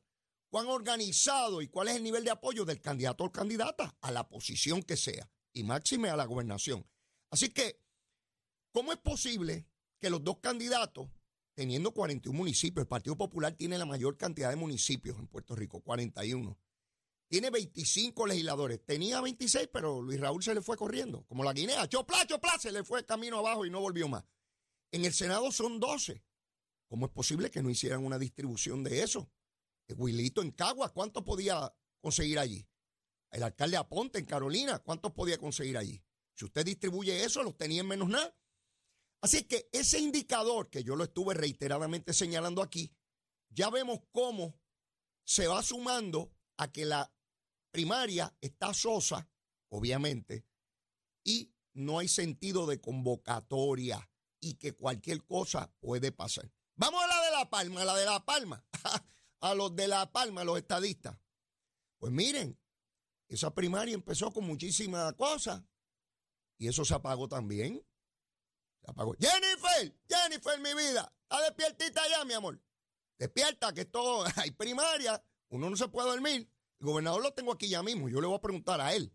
cuán 0.51 0.67
organizado 0.67 1.63
y 1.63 1.69
cuál 1.69 1.89
es 1.89 1.97
el 1.97 2.03
nivel 2.03 2.25
de 2.25 2.31
apoyo 2.31 2.65
del 2.65 2.81
candidato 2.81 3.25
o 3.25 3.33
candidata 3.33 3.97
a 4.01 4.11
la 4.11 4.29
posición 4.29 4.83
que 4.83 4.97
sea, 4.97 5.31
y 5.53 5.65
máxime 5.65 6.09
a 6.09 6.17
la 6.17 6.27
gobernación. 6.27 6.87
Así 7.31 7.49
que, 7.49 7.81
¿cómo 8.73 8.93
es 8.93 8.99
posible 8.99 9.67
que 9.99 10.11
los 10.11 10.23
dos 10.23 10.41
candidatos, 10.41 11.09
teniendo 11.55 11.93
41 11.93 12.37
municipios, 12.37 12.83
el 12.85 12.89
Partido 12.89 13.17
Popular 13.17 13.55
tiene 13.55 13.79
la 13.79 13.87
mayor 13.87 14.17
cantidad 14.17 14.51
de 14.51 14.57
municipios 14.57 15.19
en 15.19 15.27
Puerto 15.27 15.55
Rico, 15.55 15.81
41, 15.81 16.59
tiene 17.33 17.49
25 17.49 18.27
legisladores. 18.27 18.85
Tenía 18.85 19.19
26, 19.23 19.71
pero 19.73 20.03
Luis 20.03 20.21
Raúl 20.21 20.43
se 20.43 20.55
le 20.55 20.61
fue 20.61 20.77
corriendo, 20.77 21.25
como 21.29 21.43
la 21.43 21.55
guinea. 21.55 21.89
Chopla, 21.89 22.27
chopla, 22.27 22.59
se 22.59 22.71
le 22.71 22.85
fue 22.85 23.07
camino 23.07 23.39
abajo 23.39 23.65
y 23.65 23.71
no 23.71 23.81
volvió 23.81 24.07
más. 24.07 24.23
En 24.91 25.07
el 25.07 25.15
Senado 25.15 25.51
son 25.51 25.81
12. 25.81 26.23
¿Cómo 26.89 27.07
es 27.07 27.13
posible 27.13 27.51
que 27.51 27.63
no 27.63 27.71
hicieran 27.71 28.05
una 28.05 28.19
distribución 28.19 28.85
de 28.85 29.03
eso? 29.03 29.33
El 29.89 29.97
Wilito 29.97 30.43
en 30.43 30.51
Caguas, 30.51 30.93
¿cuánto 30.93 31.25
podía 31.25 31.75
conseguir 32.03 32.39
allí? 32.39 32.69
El 33.31 33.45
alcalde 33.45 33.79
Aponte 33.79 34.19
en 34.19 34.27
Carolina, 34.27 34.81
¿cuánto 34.81 35.15
podía 35.15 35.39
conseguir 35.39 35.79
allí? 35.79 36.05
Si 36.35 36.45
usted 36.45 36.67
distribuye 36.67 37.25
eso, 37.25 37.43
los 37.43 37.57
tenía 37.57 37.81
en 37.81 37.89
menos 37.89 38.11
nada. 38.11 38.37
Así 39.23 39.45
que 39.45 39.71
ese 39.73 39.99
indicador 39.99 40.69
que 40.69 40.85
yo 40.85 40.97
lo 40.97 41.05
estuve 41.05 41.33
reiteradamente 41.33 42.13
señalando 42.13 42.61
aquí, 42.61 42.95
ya 43.49 43.71
vemos 43.71 44.01
cómo 44.11 44.61
se 45.25 45.47
va 45.47 45.63
sumando 45.63 46.31
a 46.59 46.71
que 46.71 46.85
la 46.85 47.11
primaria 47.73 48.33
está 48.41 48.73
sosa, 48.73 49.29
obviamente, 49.71 50.47
y 51.25 51.53
no 51.75 51.99
hay 51.99 52.09
sentido 52.09 52.67
de 52.67 52.81
convocatoria 52.81 54.09
y 54.41 54.55
que 54.55 54.75
cualquier 54.75 55.25
cosa 55.25 55.73
puede 55.81 56.13
pasar. 56.13 56.53
Vamos 56.77 57.03
a 57.03 57.07
la 57.07 57.23
de 57.25 57.31
La 57.33 57.51
Palma, 57.51 57.83
a 57.83 57.85
la 57.85 57.97
de 57.97 58.05
La 58.05 58.25
Palma, 58.25 58.65
a 59.41 59.55
los 59.55 59.75
de 59.75 59.89
La 59.89 60.13
Palma, 60.13 60.43
a 60.43 60.45
los 60.45 60.59
estadistas. 60.59 61.19
Pues 61.99 62.13
miren, 62.13 62.59
esa 63.29 63.55
primaria 63.55 63.95
empezó 63.95 64.33
con 64.33 64.45
muchísimas 64.45 65.15
cosas 65.15 65.63
y 66.59 66.69
eso 66.69 66.85
se 66.85 66.95
apagó 66.95 67.29
también. 67.29 67.85
Se 68.81 68.91
apagó. 68.91 69.15
Jennifer, 69.19 69.97
Jennifer, 70.09 70.61
mi 70.61 70.75
vida, 70.75 71.13
está 71.23 71.41
despiertita 71.43 72.03
ya, 72.11 72.25
mi 72.25 72.35
amor. 72.35 72.61
Despierta, 73.19 73.73
que 73.73 73.83
esto 73.83 74.25
hay 74.37 74.51
primaria, 74.51 75.25
uno 75.49 75.71
no 75.71 75.77
se 75.77 75.89
puede 75.89 76.09
dormir. 76.09 76.51
El 76.83 76.87
gobernador 76.87 77.23
lo 77.23 77.33
tengo 77.33 77.53
aquí 77.53 77.69
ya 77.69 77.81
mismo, 77.81 78.09
yo 78.09 78.21
le 78.21 78.27
voy 78.27 78.37
a 78.37 78.41
preguntar 78.41 78.81
a 78.81 78.93
él. 78.93 79.15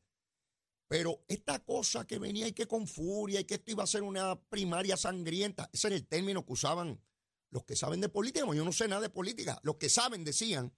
Pero 0.88 1.26
esta 1.28 1.60
cosa 1.66 2.08
que 2.08 2.18
venía 2.18 2.48
y 2.48 2.54
que 2.54 2.66
con 2.66 2.88
furia 2.88 3.42
y 3.42 3.44
que 3.44 3.56
esto 3.56 3.72
iba 3.72 3.84
a 3.84 3.88
ser 3.88 4.04
una 4.04 4.40
primaria 4.40 4.96
sangrienta, 4.96 5.70
ese 5.74 5.88
era 5.88 5.98
el 5.98 6.08
término 6.08 6.46
que 6.46 6.54
usaban 6.54 7.04
los 7.50 7.66
que 7.66 7.76
saben 7.76 8.00
de 8.00 8.08
política, 8.08 8.46
yo 8.46 8.64
no 8.64 8.72
sé 8.72 8.88
nada 8.88 9.02
de 9.02 9.10
política, 9.10 9.60
los 9.64 9.76
que 9.76 9.90
saben 9.90 10.24
decían 10.24 10.74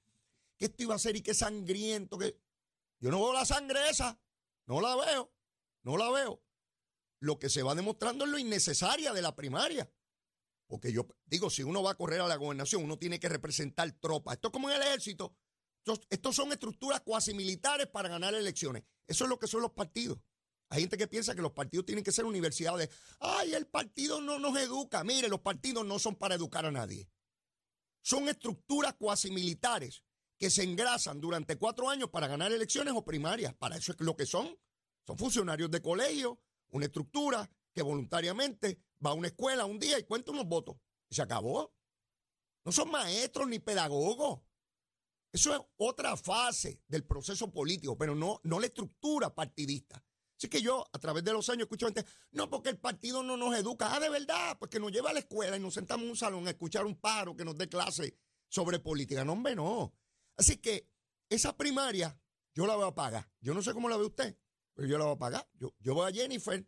que 0.57 0.65
esto 0.65 0.81
iba 0.81 0.95
a 0.95 0.99
ser 0.99 1.15
y 1.15 1.21
que 1.21 1.35
sangriento, 1.35 2.17
que 2.17 2.39
yo 2.99 3.11
no 3.11 3.19
veo 3.19 3.33
la 3.33 3.45
sangre 3.45 3.87
esa, 3.87 4.19
no 4.65 4.81
la 4.81 4.95
veo, 4.95 5.31
no 5.83 5.95
la 5.95 6.09
veo. 6.09 6.41
Lo 7.19 7.37
que 7.37 7.49
se 7.49 7.61
va 7.61 7.75
demostrando 7.75 8.25
es 8.25 8.31
lo 8.31 8.39
innecesaria 8.39 9.13
de 9.13 9.21
la 9.21 9.35
primaria. 9.35 9.91
Porque 10.65 10.91
yo 10.91 11.05
digo, 11.25 11.51
si 11.51 11.61
uno 11.61 11.83
va 11.83 11.91
a 11.91 11.97
correr 11.97 12.21
a 12.21 12.27
la 12.27 12.37
gobernación, 12.37 12.83
uno 12.83 12.97
tiene 12.97 13.19
que 13.19 13.29
representar 13.29 13.91
tropas. 13.99 14.35
Esto 14.35 14.47
es 14.47 14.53
como 14.53 14.71
en 14.71 14.77
el 14.77 14.81
ejército. 14.81 15.35
Estos, 16.09 16.35
son 16.35 16.51
estructuras 16.51 17.01
cuasi 17.01 17.33
militares 17.33 17.87
para 17.87 18.09
ganar 18.09 18.33
elecciones. 18.35 18.83
Eso 19.07 19.23
es 19.23 19.29
lo 19.29 19.39
que 19.39 19.47
son 19.47 19.61
los 19.61 19.71
partidos. 19.71 20.19
Hay 20.69 20.81
gente 20.81 20.97
que 20.97 21.07
piensa 21.07 21.33
que 21.33 21.41
los 21.41 21.53
partidos 21.53 21.85
tienen 21.85 22.03
que 22.03 22.11
ser 22.11 22.25
universidades. 22.25 22.89
Ay, 23.19 23.53
el 23.53 23.65
partido 23.65 24.21
no 24.21 24.37
nos 24.37 24.55
educa. 24.59 25.03
Mire, 25.03 25.27
los 25.27 25.39
partidos 25.39 25.85
no 25.85 25.97
son 25.97 26.15
para 26.15 26.35
educar 26.35 26.65
a 26.65 26.71
nadie. 26.71 27.09
Son 28.01 28.29
estructuras 28.29 28.93
cuasi 28.93 29.31
militares 29.31 30.03
que 30.37 30.49
se 30.49 30.63
engrasan 30.63 31.19
durante 31.19 31.57
cuatro 31.57 31.89
años 31.89 32.09
para 32.09 32.27
ganar 32.27 32.51
elecciones 32.51 32.93
o 32.95 33.03
primarias. 33.03 33.53
Para 33.55 33.77
eso 33.77 33.91
es 33.91 33.99
lo 33.99 34.15
que 34.15 34.25
son. 34.25 34.57
Son 35.07 35.17
funcionarios 35.17 35.71
de 35.71 35.81
colegio, 35.81 36.39
una 36.69 36.85
estructura 36.85 37.49
que 37.73 37.81
voluntariamente 37.81 38.79
va 39.03 39.11
a 39.11 39.13
una 39.13 39.27
escuela 39.27 39.65
un 39.65 39.79
día 39.79 39.97
y 39.97 40.03
cuenta 40.03 40.31
unos 40.31 40.45
votos. 40.45 40.77
Y 41.09 41.15
se 41.15 41.23
acabó. 41.23 41.73
No 42.63 42.71
son 42.71 42.91
maestros 42.91 43.47
ni 43.47 43.57
pedagogos. 43.59 44.41
Eso 45.31 45.53
es 45.53 45.61
otra 45.77 46.17
fase 46.17 46.81
del 46.87 47.03
proceso 47.03 47.51
político, 47.51 47.97
pero 47.97 48.15
no, 48.15 48.39
no 48.43 48.59
la 48.59 48.65
estructura 48.65 49.33
partidista. 49.33 50.03
Así 50.37 50.47
que 50.47 50.61
yo, 50.61 50.85
a 50.91 50.99
través 50.99 51.23
de 51.23 51.33
los 51.33 51.49
años, 51.49 51.63
escucho 51.63 51.85
gente, 51.87 52.05
no, 52.31 52.49
porque 52.49 52.69
el 52.69 52.77
partido 52.77 53.21
no 53.21 53.35
nos 53.35 53.57
educa. 53.57 53.93
Ah, 53.93 53.99
de 53.99 54.09
verdad, 54.09 54.57
pues 54.57 54.71
que 54.71 54.79
nos 54.79 54.91
lleva 54.91 55.09
a 55.09 55.13
la 55.13 55.19
escuela 55.19 55.57
y 55.57 55.59
nos 55.59 55.73
sentamos 55.73 56.05
en 56.05 56.11
un 56.11 56.15
salón 56.15 56.47
a 56.47 56.51
escuchar 56.51 56.85
un 56.85 56.95
paro 56.95 57.35
que 57.35 57.43
nos 57.43 57.57
dé 57.57 57.67
clase 57.67 58.15
sobre 58.47 58.79
política. 58.79 59.25
No, 59.25 59.33
hombre, 59.33 59.53
no. 59.55 59.93
Así 60.37 60.57
que 60.57 60.89
esa 61.29 61.55
primaria 61.57 62.17
yo 62.53 62.65
la 62.65 62.75
voy 62.75 62.87
a 62.87 62.95
pagar. 62.95 63.29
Yo 63.41 63.53
no 63.53 63.61
sé 63.61 63.73
cómo 63.73 63.89
la 63.89 63.97
ve 63.97 64.05
usted, 64.05 64.37
pero 64.73 64.87
yo 64.87 64.97
la 64.97 65.05
voy 65.05 65.15
a 65.15 65.19
pagar. 65.19 65.49
Yo, 65.55 65.73
yo 65.79 65.93
voy 65.93 66.09
a 66.09 66.13
Jennifer 66.13 66.65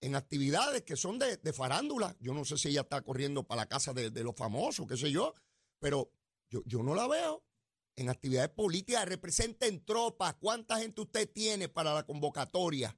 en 0.00 0.16
actividades 0.16 0.82
que 0.82 0.96
son 0.96 1.18
de, 1.18 1.52
farándula. 1.52 2.16
Yo 2.20 2.34
no 2.34 2.44
sé 2.44 2.58
si 2.58 2.68
ella 2.68 2.82
está 2.82 3.00
corriendo 3.02 3.46
para 3.46 3.62
la 3.62 3.68
casa 3.68 3.94
de, 3.94 4.10
los 4.24 4.34
famosos, 4.36 4.86
qué 4.86 4.96
sé 4.96 5.10
yo, 5.10 5.34
pero 5.78 6.10
yo, 6.50 6.62
yo 6.66 6.82
no 6.82 6.94
la 6.94 7.06
veo 7.06 7.42
en 7.96 8.08
actividades 8.08 8.50
políticas, 8.50 9.06
representen 9.06 9.84
tropas, 9.84 10.34
cuánta 10.34 10.78
gente 10.78 11.00
usted 11.00 11.30
tiene 11.30 11.68
para 11.68 11.94
la 11.94 12.04
convocatoria. 12.04 12.96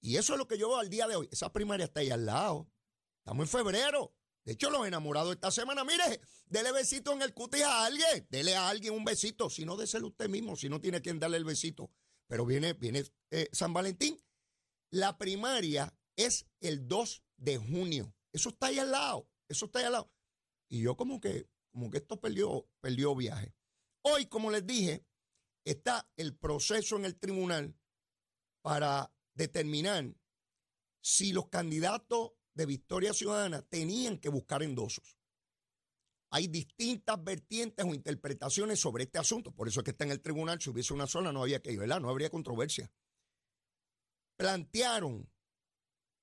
Y 0.00 0.16
eso 0.16 0.34
es 0.34 0.38
lo 0.38 0.46
que 0.46 0.58
yo 0.58 0.68
veo 0.68 0.78
al 0.78 0.90
día 0.90 1.06
de 1.06 1.16
hoy. 1.16 1.28
Esa 1.32 1.52
primaria 1.52 1.86
está 1.86 2.00
ahí 2.00 2.10
al 2.10 2.26
lado. 2.26 2.70
Estamos 3.18 3.44
en 3.44 3.48
febrero. 3.48 4.14
De 4.44 4.52
hecho, 4.52 4.68
los 4.68 4.86
enamorados 4.86 5.34
esta 5.34 5.50
semana, 5.50 5.82
mire, 5.82 6.20
dele 6.46 6.72
besito 6.72 7.12
en 7.12 7.22
el 7.22 7.32
cutis 7.32 7.62
a 7.62 7.86
alguien. 7.86 8.26
Dele 8.28 8.54
a 8.54 8.68
alguien 8.68 8.92
un 8.92 9.04
besito. 9.04 9.48
Si 9.48 9.64
no, 9.64 9.76
déselo 9.76 10.08
usted 10.08 10.28
mismo, 10.28 10.56
si 10.56 10.68
no 10.68 10.80
tiene 10.80 11.00
quien 11.00 11.18
darle 11.18 11.38
el 11.38 11.44
besito. 11.44 11.90
Pero 12.26 12.44
viene, 12.44 12.74
viene 12.74 13.04
eh, 13.30 13.48
San 13.52 13.72
Valentín. 13.72 14.22
La 14.90 15.16
primaria 15.16 15.96
es 16.16 16.46
el 16.60 16.86
2 16.86 17.24
de 17.38 17.56
junio. 17.56 18.14
Eso 18.32 18.50
está 18.50 18.66
ahí 18.66 18.78
al 18.78 18.90
lado. 18.90 19.26
Eso 19.48 19.66
está 19.66 19.78
ahí 19.78 19.86
al 19.86 19.92
lado. 19.92 20.12
Y 20.68 20.82
yo 20.82 20.96
como 20.96 21.20
que, 21.20 21.48
como 21.72 21.90
que 21.90 21.98
esto 21.98 22.20
perdió, 22.20 22.68
perdió 22.80 23.14
viaje. 23.14 23.54
Hoy, 24.06 24.26
como 24.26 24.50
les 24.50 24.66
dije, 24.66 25.02
está 25.64 26.06
el 26.18 26.36
proceso 26.36 26.96
en 26.96 27.06
el 27.06 27.16
tribunal 27.16 27.74
para 28.62 29.10
determinar 29.32 30.14
si 31.02 31.32
los 31.32 31.48
candidatos 31.48 32.32
de 32.54 32.66
Victoria 32.66 33.14
Ciudadana 33.14 33.62
tenían 33.62 34.18
que 34.18 34.28
buscar 34.28 34.62
endosos. 34.62 35.16
Hay 36.30 36.48
distintas 36.48 37.22
vertientes 37.24 37.82
o 37.86 37.94
interpretaciones 37.94 38.78
sobre 38.78 39.04
este 39.04 39.18
asunto, 39.18 39.54
por 39.54 39.68
eso 39.68 39.80
es 39.80 39.84
que 39.84 39.92
está 39.92 40.04
en 40.04 40.10
el 40.10 40.20
tribunal, 40.20 40.60
si 40.60 40.68
hubiese 40.68 40.92
una 40.92 41.06
sola 41.06 41.32
no 41.32 41.42
había 41.42 41.62
que 41.62 41.72
ir, 41.72 41.78
¿verdad? 41.78 42.00
No 42.00 42.10
habría 42.10 42.28
controversia. 42.28 42.92
Plantearon 44.36 45.32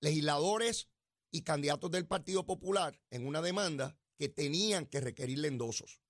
legisladores 0.02 0.88
y 1.32 1.42
candidatos 1.42 1.90
del 1.90 2.06
Partido 2.06 2.46
Popular 2.46 3.02
en 3.10 3.26
una 3.26 3.42
demanda 3.42 3.98
que 4.20 4.30
tenían 4.30 4.86
que 4.86 5.00
requerirle 5.00 5.48
endosos 5.48 6.01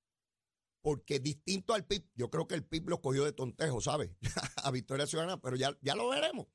porque 0.81 1.19
distinto 1.19 1.73
al 1.73 1.85
PIB, 1.85 2.09
yo 2.15 2.29
creo 2.29 2.47
que 2.47 2.55
el 2.55 2.65
PIB 2.65 2.89
lo 2.89 3.01
cogió 3.01 3.23
de 3.23 3.33
tontejo, 3.33 3.81
¿sabe? 3.81 4.15
a 4.63 4.71
Victoria 4.71 5.07
Ciudadana, 5.07 5.39
pero 5.39 5.55
ya, 5.55 5.77
ya 5.81 5.95
lo 5.95 6.09
veremos. 6.09 6.47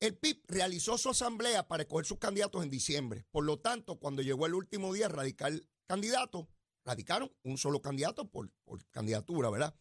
El 0.00 0.16
PIB 0.16 0.42
realizó 0.48 0.98
su 0.98 1.10
asamblea 1.10 1.68
para 1.68 1.84
escoger 1.84 2.06
sus 2.06 2.18
candidatos 2.18 2.62
en 2.62 2.70
diciembre. 2.70 3.24
Por 3.30 3.44
lo 3.44 3.60
tanto, 3.60 3.98
cuando 4.00 4.20
llegó 4.20 4.46
el 4.46 4.54
último 4.54 4.92
día 4.92 5.06
a 5.06 5.08
radicar 5.08 5.52
candidato, 5.86 6.48
radicaron 6.84 7.32
un 7.44 7.56
solo 7.56 7.80
candidato 7.80 8.28
por, 8.28 8.50
por 8.64 8.84
candidatura, 8.90 9.48
¿verdad? 9.48 9.74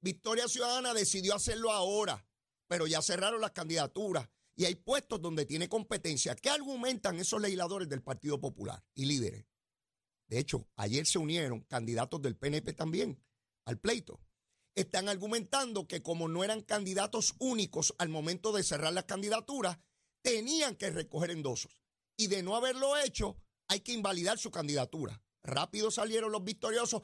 Victoria 0.00 0.48
Ciudadana 0.48 0.92
decidió 0.94 1.34
hacerlo 1.34 1.70
ahora, 1.70 2.26
pero 2.66 2.86
ya 2.86 3.00
cerraron 3.02 3.40
las 3.40 3.52
candidaturas 3.52 4.28
y 4.56 4.64
hay 4.64 4.74
puestos 4.74 5.20
donde 5.20 5.46
tiene 5.46 5.68
competencia. 5.68 6.34
¿Qué 6.34 6.50
argumentan 6.50 7.18
esos 7.18 7.40
legisladores 7.40 7.88
del 7.88 8.02
Partido 8.02 8.40
Popular 8.40 8.82
y 8.94 9.06
líderes? 9.06 9.46
De 10.30 10.38
hecho, 10.38 10.68
ayer 10.76 11.06
se 11.06 11.18
unieron 11.18 11.62
candidatos 11.62 12.22
del 12.22 12.36
PNP 12.36 12.72
también 12.72 13.20
al 13.64 13.80
pleito. 13.80 14.20
Están 14.76 15.08
argumentando 15.08 15.88
que 15.88 16.02
como 16.02 16.28
no 16.28 16.44
eran 16.44 16.62
candidatos 16.62 17.34
únicos 17.40 17.96
al 17.98 18.10
momento 18.10 18.52
de 18.52 18.62
cerrar 18.62 18.92
las 18.92 19.06
candidaturas, 19.06 19.78
tenían 20.22 20.76
que 20.76 20.90
recoger 20.90 21.32
endosos. 21.32 21.82
Y 22.16 22.28
de 22.28 22.44
no 22.44 22.54
haberlo 22.54 22.96
hecho, 22.96 23.38
hay 23.66 23.80
que 23.80 23.92
invalidar 23.92 24.38
su 24.38 24.52
candidatura. 24.52 25.20
rápido 25.42 25.90
salieron 25.90 26.30
los 26.30 26.44
victoriosos. 26.44 27.02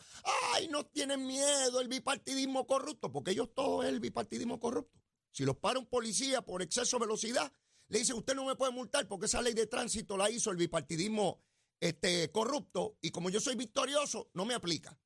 ¡Ay, 0.53 0.69
no 0.69 0.87
tienen 0.87 1.27
miedo 1.27 1.81
el 1.81 1.89
bipartidismo 1.89 2.65
corrupto! 2.65 3.11
Porque 3.11 3.33
ellos 3.33 3.53
todo 3.55 3.83
es 3.83 3.89
el 3.89 3.99
bipartidismo 3.99 4.61
corrupto. 4.61 5.01
Si 5.33 5.45
los 5.45 5.57
para 5.57 5.81
un 5.81 5.87
policía 5.87 6.43
por 6.43 6.63
exceso 6.63 6.99
de 6.99 7.07
velocidad, 7.07 7.53
le 7.89 7.99
dice, 7.99 8.15
usted 8.15 8.37
no 8.37 8.45
me 8.45 8.55
puede 8.55 8.73
multar 8.73 9.09
porque 9.09 9.27
esa 9.27 9.43
ley 9.43 9.55
de 9.55 9.67
tránsito 9.67 10.17
la 10.17 10.31
hizo 10.31 10.53
el 10.53 10.59
bipartidismo 10.59 11.41
este, 11.81 12.31
corrupto 12.31 12.99
y 13.01 13.11
como 13.11 13.31
yo 13.31 13.41
soy 13.41 13.57
victorioso, 13.57 14.31
no 14.35 14.45
me 14.45 14.55
aplica. 14.55 14.99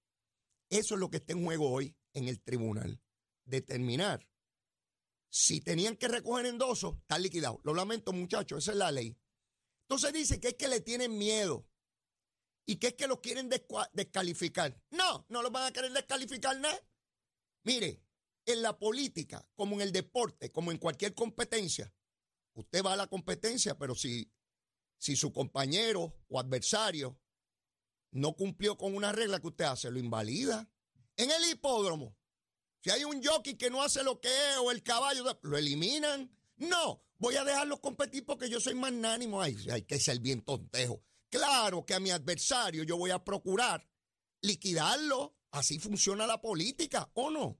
Eso 0.68 0.94
es 0.94 1.00
lo 1.00 1.10
que 1.10 1.18
está 1.18 1.32
en 1.32 1.44
juego 1.44 1.70
hoy 1.70 1.96
en 2.14 2.28
el 2.28 2.40
tribunal. 2.40 3.00
Determinar 3.44 4.30
si 5.30 5.60
tenían 5.60 5.96
que 5.96 6.08
recoger 6.08 6.46
endosos, 6.46 6.96
está 6.98 7.18
liquidado. 7.18 7.60
Lo 7.62 7.72
lamento, 7.72 8.12
muchachos, 8.12 8.64
esa 8.64 8.72
es 8.72 8.78
la 8.78 8.90
ley. 8.90 9.16
Entonces 9.82 10.12
dice 10.12 10.40
que 10.40 10.48
es 10.48 10.54
que 10.54 10.68
le 10.68 10.80
tienen 10.80 11.16
miedo 11.16 11.66
y 12.66 12.76
que 12.76 12.88
es 12.88 12.94
que 12.94 13.06
los 13.06 13.20
quieren 13.20 13.48
descalificar. 13.92 14.76
No, 14.90 15.24
no 15.28 15.42
los 15.42 15.52
van 15.52 15.68
a 15.68 15.72
querer 15.72 15.92
descalificar 15.92 16.58
nada. 16.58 16.78
Mire, 17.62 18.02
en 18.44 18.62
la 18.62 18.76
política, 18.76 19.48
como 19.54 19.76
en 19.76 19.82
el 19.82 19.92
deporte, 19.92 20.50
como 20.50 20.72
en 20.72 20.78
cualquier 20.78 21.14
competencia, 21.14 21.92
usted 22.54 22.84
va 22.84 22.94
a 22.94 22.96
la 22.96 23.06
competencia, 23.06 23.78
pero 23.78 23.94
si, 23.94 24.30
si 25.00 25.16
su 25.16 25.32
compañero 25.32 26.14
o 26.28 26.38
adversario 26.38 27.18
no 28.12 28.34
cumplió 28.34 28.76
con 28.76 28.94
una 28.94 29.12
regla 29.12 29.40
que 29.40 29.48
usted 29.48 29.64
hace, 29.64 29.90
lo 29.90 29.98
invalida. 29.98 30.70
En 31.16 31.30
el 31.30 31.50
hipódromo, 31.50 32.14
si 32.82 32.90
hay 32.90 33.04
un 33.04 33.24
jockey 33.24 33.54
que 33.54 33.70
no 33.70 33.82
hace 33.82 34.04
lo 34.04 34.20
que 34.20 34.28
es 34.28 34.58
o 34.58 34.70
el 34.70 34.82
caballo, 34.82 35.24
lo 35.42 35.56
eliminan. 35.56 36.30
No, 36.58 37.02
voy 37.18 37.36
a 37.36 37.44
dejarlos 37.44 37.80
competir 37.80 38.26
porque 38.26 38.50
yo 38.50 38.60
soy 38.60 38.74
magnánimo. 38.74 39.40
Ay, 39.40 39.56
hay 39.70 39.82
que 39.82 39.98
ser 39.98 40.20
bien 40.20 40.42
tontejo. 40.42 41.02
Claro 41.30 41.86
que 41.86 41.94
a 41.94 42.00
mi 42.00 42.10
adversario 42.10 42.84
yo 42.84 42.98
voy 42.98 43.10
a 43.10 43.24
procurar 43.24 43.88
liquidarlo. 44.42 45.34
Así 45.50 45.78
funciona 45.78 46.26
la 46.26 46.42
política, 46.42 47.10
¿o 47.14 47.30
no? 47.30 47.58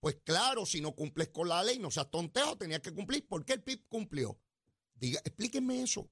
Pues 0.00 0.16
claro, 0.24 0.64
si 0.64 0.80
no 0.80 0.94
cumples 0.94 1.28
con 1.28 1.48
la 1.48 1.62
ley, 1.62 1.78
no 1.78 1.90
seas 1.90 2.10
tontejo, 2.10 2.56
tenías 2.56 2.80
que 2.80 2.94
cumplir. 2.94 3.28
¿Por 3.28 3.44
qué 3.44 3.52
el 3.52 3.62
PIB 3.62 3.88
cumplió? 3.88 4.40
Diga, 4.94 5.20
explíquenme 5.24 5.82
eso. 5.82 6.10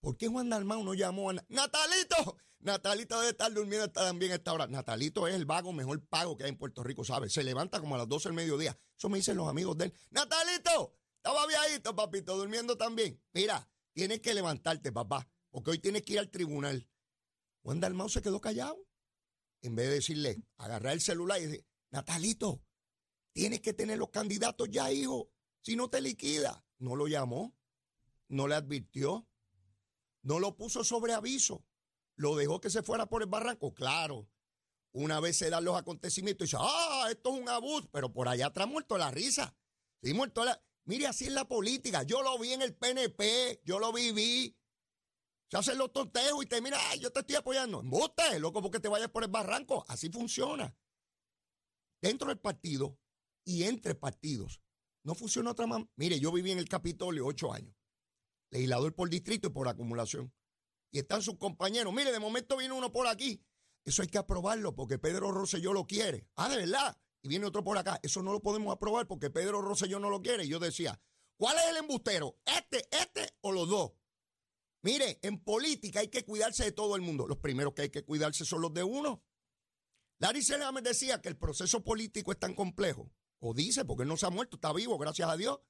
¿Por 0.00 0.16
qué 0.16 0.28
Juan 0.28 0.48
Dalmau 0.48 0.82
no 0.82 0.94
llamó 0.94 1.30
a 1.30 1.34
Natalito? 1.48 2.38
Natalito 2.60 3.18
debe 3.18 3.30
estar 3.30 3.52
durmiendo 3.52 3.90
también 3.90 4.32
a 4.32 4.36
esta 4.36 4.52
hora. 4.52 4.66
Natalito 4.66 5.26
es 5.28 5.34
el 5.34 5.44
vago 5.44 5.72
mejor 5.72 6.02
pago 6.06 6.36
que 6.36 6.44
hay 6.44 6.50
en 6.50 6.58
Puerto 6.58 6.82
Rico, 6.82 7.04
¿sabes? 7.04 7.32
Se 7.32 7.42
levanta 7.42 7.80
como 7.80 7.94
a 7.94 7.98
las 7.98 8.08
12 8.08 8.28
del 8.28 8.36
mediodía. 8.36 8.78
Eso 8.96 9.08
me 9.08 9.18
dicen 9.18 9.36
los 9.36 9.48
amigos 9.48 9.76
de 9.76 9.86
él. 9.86 9.94
Natalito, 10.10 10.94
estaba 11.16 11.46
viejito, 11.46 11.94
papito, 11.94 12.36
durmiendo 12.36 12.76
también. 12.76 13.20
Mira, 13.32 13.68
tienes 13.92 14.20
que 14.20 14.34
levantarte, 14.34 14.90
papá, 14.90 15.28
porque 15.50 15.70
hoy 15.70 15.78
tienes 15.78 16.02
que 16.02 16.14
ir 16.14 16.18
al 16.18 16.30
tribunal. 16.30 16.88
Juan 17.62 17.80
Dalmau 17.80 18.08
se 18.08 18.22
quedó 18.22 18.40
callado. 18.40 18.78
En 19.62 19.74
vez 19.74 19.88
de 19.88 19.94
decirle, 19.96 20.42
agarrar 20.56 20.94
el 20.94 21.02
celular 21.02 21.40
y 21.40 21.46
decir, 21.46 21.66
Natalito, 21.90 22.62
tienes 23.32 23.60
que 23.60 23.74
tener 23.74 23.98
los 23.98 24.08
candidatos 24.08 24.68
ya, 24.70 24.90
hijo. 24.90 25.30
Si 25.60 25.76
no 25.76 25.90
te 25.90 26.00
liquida. 26.00 26.64
No 26.78 26.96
lo 26.96 27.08
llamó, 27.08 27.54
no 28.28 28.48
le 28.48 28.54
advirtió 28.54 29.29
no 30.22 30.38
lo 30.38 30.56
puso 30.56 30.84
sobre 30.84 31.14
aviso. 31.14 31.64
Lo 32.16 32.36
dejó 32.36 32.60
que 32.60 32.70
se 32.70 32.82
fuera 32.82 33.06
por 33.06 33.22
el 33.22 33.28
barranco. 33.28 33.72
Claro. 33.72 34.28
Una 34.92 35.20
vez 35.20 35.36
se 35.36 35.50
dan 35.50 35.64
los 35.64 35.76
acontecimientos 35.76 36.44
y 36.44 36.46
dice, 36.48 36.56
ah, 36.60 37.08
esto 37.10 37.34
es 37.34 37.40
un 37.40 37.48
abuso. 37.48 37.88
Pero 37.92 38.12
por 38.12 38.28
allá 38.28 38.46
atrás 38.46 38.68
muerto 38.68 38.98
la 38.98 39.10
risa. 39.10 39.56
Sí, 40.02 40.12
muerto 40.12 40.44
la. 40.44 40.62
Mire, 40.84 41.06
así 41.06 41.26
es 41.26 41.32
la 41.32 41.46
política. 41.46 42.02
Yo 42.02 42.22
lo 42.22 42.38
vi 42.38 42.52
en 42.52 42.62
el 42.62 42.74
PNP, 42.74 43.62
yo 43.64 43.78
lo 43.78 43.92
viví. 43.92 44.56
Se 45.48 45.56
hacen 45.56 45.78
los 45.78 45.92
tonteos 45.92 46.42
y 46.42 46.46
te 46.46 46.60
mira, 46.60 46.78
ay, 46.90 47.00
yo 47.00 47.10
te 47.10 47.20
estoy 47.20 47.36
apoyando. 47.36 47.80
Embuste, 47.80 48.38
loco, 48.38 48.62
porque 48.62 48.80
te 48.80 48.88
vayas 48.88 49.10
por 49.10 49.22
el 49.22 49.30
barranco. 49.30 49.84
Así 49.88 50.10
funciona. 50.10 50.76
Dentro 52.00 52.28
del 52.28 52.38
partido 52.38 52.98
y 53.44 53.64
entre 53.64 53.94
partidos. 53.94 54.60
No 55.04 55.14
funciona 55.14 55.52
otra 55.52 55.66
manera. 55.66 55.90
Mire, 55.96 56.20
yo 56.20 56.32
viví 56.32 56.50
en 56.50 56.58
el 56.58 56.68
Capitolio 56.68 57.26
ocho 57.26 57.52
años 57.52 57.79
legislador 58.50 58.94
por 58.94 59.08
distrito 59.10 59.48
y 59.48 59.50
por 59.50 59.68
acumulación. 59.68 60.32
Y 60.92 60.98
están 60.98 61.22
sus 61.22 61.36
compañeros. 61.36 61.92
Mire, 61.92 62.12
de 62.12 62.18
momento 62.18 62.56
viene 62.56 62.74
uno 62.74 62.92
por 62.92 63.06
aquí. 63.06 63.44
Eso 63.84 64.02
hay 64.02 64.08
que 64.08 64.18
aprobarlo 64.18 64.74
porque 64.74 64.98
Pedro 64.98 65.30
Rosselló 65.30 65.72
lo 65.72 65.86
quiere. 65.86 66.28
Ah, 66.36 66.48
de 66.48 66.56
verdad. 66.56 66.98
Y 67.22 67.28
viene 67.28 67.46
otro 67.46 67.62
por 67.62 67.78
acá. 67.78 68.00
Eso 68.02 68.22
no 68.22 68.32
lo 68.32 68.40
podemos 68.40 68.74
aprobar 68.74 69.06
porque 69.06 69.30
Pedro 69.30 69.62
Rosselló 69.62 69.98
no 70.00 70.10
lo 70.10 70.20
quiere. 70.20 70.44
Y 70.44 70.48
yo 70.48 70.58
decía, 70.58 71.00
¿cuál 71.36 71.56
es 71.58 71.70
el 71.70 71.76
embustero? 71.76 72.38
¿Este, 72.44 72.88
este 72.90 73.34
o 73.42 73.52
los 73.52 73.68
dos? 73.68 73.92
Mire, 74.82 75.18
en 75.22 75.38
política 75.42 76.00
hay 76.00 76.08
que 76.08 76.24
cuidarse 76.24 76.64
de 76.64 76.72
todo 76.72 76.96
el 76.96 77.02
mundo. 77.02 77.26
Los 77.26 77.38
primeros 77.38 77.74
que 77.74 77.82
hay 77.82 77.90
que 77.90 78.04
cuidarse 78.04 78.44
son 78.44 78.62
los 78.62 78.72
de 78.72 78.82
uno. 78.82 79.22
Larry 80.20 80.42
me 80.74 80.82
decía 80.82 81.20
que 81.22 81.30
el 81.30 81.36
proceso 81.36 81.82
político 81.82 82.30
es 82.30 82.38
tan 82.38 82.54
complejo, 82.54 83.10
o 83.40 83.54
dice, 83.54 83.86
porque 83.86 84.02
él 84.02 84.08
no 84.08 84.18
se 84.18 84.26
ha 84.26 84.30
muerto, 84.30 84.56
está 84.56 84.70
vivo, 84.72 84.98
gracias 84.98 85.30
a 85.30 85.36
Dios, 85.36 85.60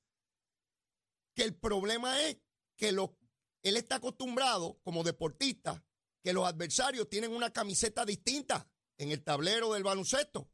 que 1.36 1.44
el 1.44 1.54
problema 1.54 2.20
es 2.24 2.38
que 2.80 2.88
él 2.88 3.76
está 3.76 3.96
acostumbrado 3.96 4.80
como 4.82 5.04
deportista 5.04 5.84
que 6.22 6.32
los 6.32 6.46
adversarios 6.46 7.08
tienen 7.08 7.32
una 7.32 7.52
camiseta 7.52 8.04
distinta 8.06 8.68
en 8.98 9.10
el 9.10 9.22
tablero 9.22 9.74
del 9.74 9.84
baloncesto. 9.84 10.50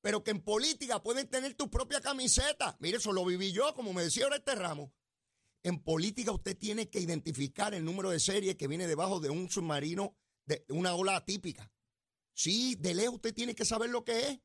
Pero 0.00 0.24
que 0.24 0.30
en 0.30 0.42
política 0.42 1.02
pueden 1.02 1.28
tener 1.28 1.54
tu 1.54 1.68
propia 1.68 2.00
camiseta. 2.00 2.76
Mire, 2.80 2.98
eso 2.98 3.12
lo 3.12 3.24
viví 3.24 3.52
yo, 3.52 3.74
como 3.74 3.92
me 3.92 4.04
decía 4.04 4.24
ahora 4.24 4.36
este 4.36 4.54
ramo. 4.54 4.94
En 5.62 5.82
política 5.82 6.32
usted 6.32 6.56
tiene 6.56 6.88
que 6.88 7.00
identificar 7.00 7.74
el 7.74 7.84
número 7.84 8.10
de 8.10 8.20
serie 8.20 8.56
que 8.56 8.68
viene 8.68 8.86
debajo 8.86 9.20
de 9.20 9.28
un 9.28 9.50
submarino 9.50 10.16
de 10.46 10.64
una 10.68 10.94
ola 10.94 11.16
atípica. 11.16 11.70
Sí, 12.32 12.76
de 12.76 12.94
lejos 12.94 13.16
usted 13.16 13.34
tiene 13.34 13.54
que 13.54 13.64
saber 13.64 13.90
lo 13.90 14.04
que 14.04 14.28
es. 14.28 14.40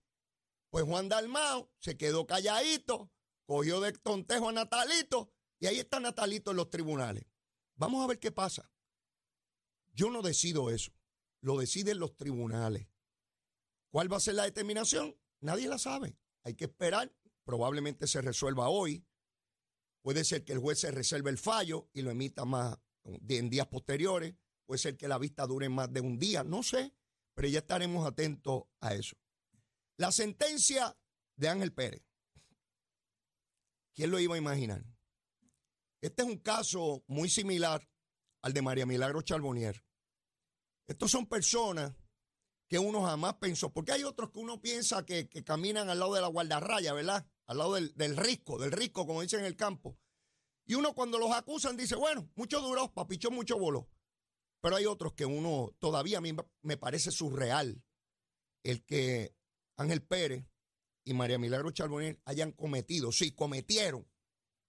Pues 0.72 0.84
Juan 0.84 1.08
Dalmao 1.08 1.72
se 1.80 1.98
quedó 1.98 2.26
calladito, 2.26 3.12
cogió 3.46 3.80
de 3.80 3.94
tontejo 3.94 4.50
a 4.50 4.52
Natalito 4.52 5.35
y 5.60 5.68
ahí 5.68 5.80
está 5.80 6.00
Natalito 6.00 6.52
en 6.52 6.58
los 6.58 6.70
tribunales. 6.70 7.26
Vamos 7.76 8.04
a 8.04 8.08
ver 8.08 8.20
qué 8.20 8.32
pasa. 8.32 8.70
Yo 9.94 10.10
no 10.10 10.22
decido 10.22 10.70
eso. 10.70 10.92
Lo 11.42 11.58
deciden 11.58 12.00
los 12.00 12.16
tribunales. 12.16 12.88
¿Cuál 13.90 14.12
va 14.12 14.18
a 14.18 14.22
ser 14.22 14.36
la 14.36 14.44
determinación? 14.44 15.16
Nadie 15.40 15.68
la 15.68 15.78
sabe. 15.78 16.18
Hay 16.44 16.56
que 16.56 16.66
esperar. 16.66 17.14
Probablemente 17.44 18.08
se 18.08 18.22
resuelva 18.22 18.70
hoy. 18.70 19.06
Puede 20.02 20.24
ser 20.26 20.44
que 20.44 20.54
el 20.54 20.60
juez 20.60 20.80
se 20.80 20.92
reserve 20.92 21.30
el 21.30 21.38
fallo 21.38 21.90
y 21.94 22.02
lo 22.02 22.12
emita 22.12 22.46
más 22.46 22.78
en 23.04 23.50
días 23.50 23.68
posteriores. 23.68 24.36
Puede 24.66 24.80
ser 24.80 24.98
que 24.98 25.08
la 25.08 25.18
vista 25.18 25.46
dure 25.46 25.70
más 25.70 25.92
de 25.92 26.02
un 26.02 26.18
día. 26.18 26.44
No 26.44 26.64
sé. 26.64 26.94
Pero 27.34 27.48
ya 27.48 27.60
estaremos 27.60 28.08
atentos 28.08 28.64
a 28.80 28.94
eso. 28.94 29.16
La 29.98 30.12
sentencia 30.12 30.98
de 31.36 31.50
Ángel 31.50 31.74
Pérez. 31.74 32.04
¿Quién 33.94 34.12
lo 34.12 34.20
iba 34.20 34.36
a 34.36 34.38
imaginar? 34.38 34.84
Este 36.06 36.22
es 36.22 36.28
un 36.28 36.38
caso 36.38 37.04
muy 37.08 37.30
similar 37.30 37.90
al 38.44 38.54
de 38.54 38.62
María 38.62 38.86
Milagro 38.86 39.24
Charbonnier. 39.24 39.84
Estos 40.86 41.10
son 41.10 41.26
personas 41.26 41.96
que 42.68 42.78
uno 42.78 43.02
jamás 43.02 43.38
pensó, 43.38 43.74
porque 43.74 43.92
hay 43.92 44.04
otros 44.04 44.30
que 44.30 44.38
uno 44.38 44.62
piensa 44.62 45.04
que, 45.04 45.28
caminan 45.44 45.90
al 45.90 45.98
lado 45.98 46.14
de 46.14 46.22
la 46.22 46.28
guardarraya, 46.28 46.94
¿verdad? 46.94 47.26
Al 47.48 47.58
lado 47.58 47.74
del, 47.74 47.92
del, 47.96 48.18
risco, 48.18 48.60
del 48.60 48.72
risco, 48.72 49.08
como 49.08 49.24
dicen 49.24 49.40
en 49.40 49.48
el 49.48 49.56
campo. 49.56 49.98
Y 50.68 50.76
uno 50.76 50.94
cuando 50.94 51.18
los 51.18 51.32
acusan 51.32 51.76
dice, 51.76 51.96
bueno, 51.96 52.30
mucho 52.36 52.62
duró, 52.62 52.94
papichón, 52.94 53.34
mucho 53.34 53.58
voló. 53.58 53.90
Pero 54.62 54.76
hay 54.76 54.86
otros 54.86 55.14
que 55.14 55.26
uno 55.26 55.76
todavía 55.80 56.20
a 56.20 56.22
mí 56.22 56.36
me 56.62 56.78
parece 56.78 57.10
surreal 57.10 57.84
el 58.62 58.86
que 58.86 59.36
Ángel 59.76 60.04
Pérez 60.04 60.46
y 61.04 61.16
María 61.16 61.40
Milagro 61.40 61.72
Charbonnier 61.72 62.22
hayan 62.26 62.52
cometido, 62.52 63.12
sí, 63.12 63.32
cometieron 63.32 64.08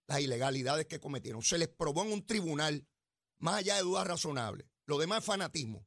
las 0.07 0.21
ilegalidades 0.21 0.87
que 0.87 1.01
cometieron. 1.01 1.43
Se 1.43 1.59
les 1.59 1.69
probó 1.69 2.03
en 2.05 2.13
un 2.13 2.27
tribunal, 2.27 2.87
más 3.39 3.57
allá 3.57 3.77
de 3.77 3.83
dudas 3.83 4.07
razonables. 4.07 4.67
Lo 4.87 4.99
demás 4.99 5.19
es 5.19 5.25
fanatismo. 5.25 5.87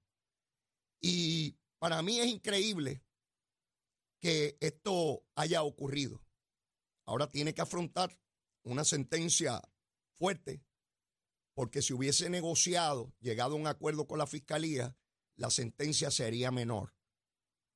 Y 1.01 1.58
para 1.79 2.01
mí 2.01 2.19
es 2.19 2.27
increíble 2.27 3.01
que 4.19 4.58
esto 4.60 5.23
haya 5.36 5.63
ocurrido. 5.63 6.21
Ahora 7.05 7.29
tiene 7.29 7.53
que 7.53 7.62
afrontar 7.62 8.19
una 8.63 8.84
sentencia 8.84 9.62
fuerte, 10.15 10.62
porque 11.53 11.82
si 11.82 11.93
hubiese 11.93 12.29
negociado, 12.29 13.13
llegado 13.19 13.55
a 13.55 13.60
un 13.60 13.67
acuerdo 13.67 14.08
con 14.08 14.19
la 14.19 14.27
fiscalía, 14.27 14.95
la 15.36 15.49
sentencia 15.49 16.12
sería 16.12 16.51
menor. 16.51 16.93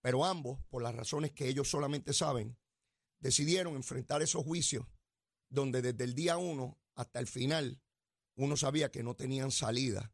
Pero 0.02 0.26
ambos, 0.26 0.60
por 0.70 0.84
las 0.84 0.94
razones 0.94 1.32
que 1.32 1.48
ellos 1.48 1.70
solamente 1.70 2.12
saben, 2.12 2.58
decidieron 3.20 3.76
enfrentar 3.76 4.22
esos 4.22 4.44
juicios 4.44 4.86
donde 5.54 5.82
desde 5.82 6.04
el 6.04 6.16
día 6.16 6.38
uno 6.38 6.80
hasta 6.96 7.20
el 7.20 7.28
final 7.28 7.80
uno 8.36 8.58
sabía 8.58 8.92
que 8.92 9.04
no 9.04 9.16
tenían 9.16 9.52
salida 9.52 10.12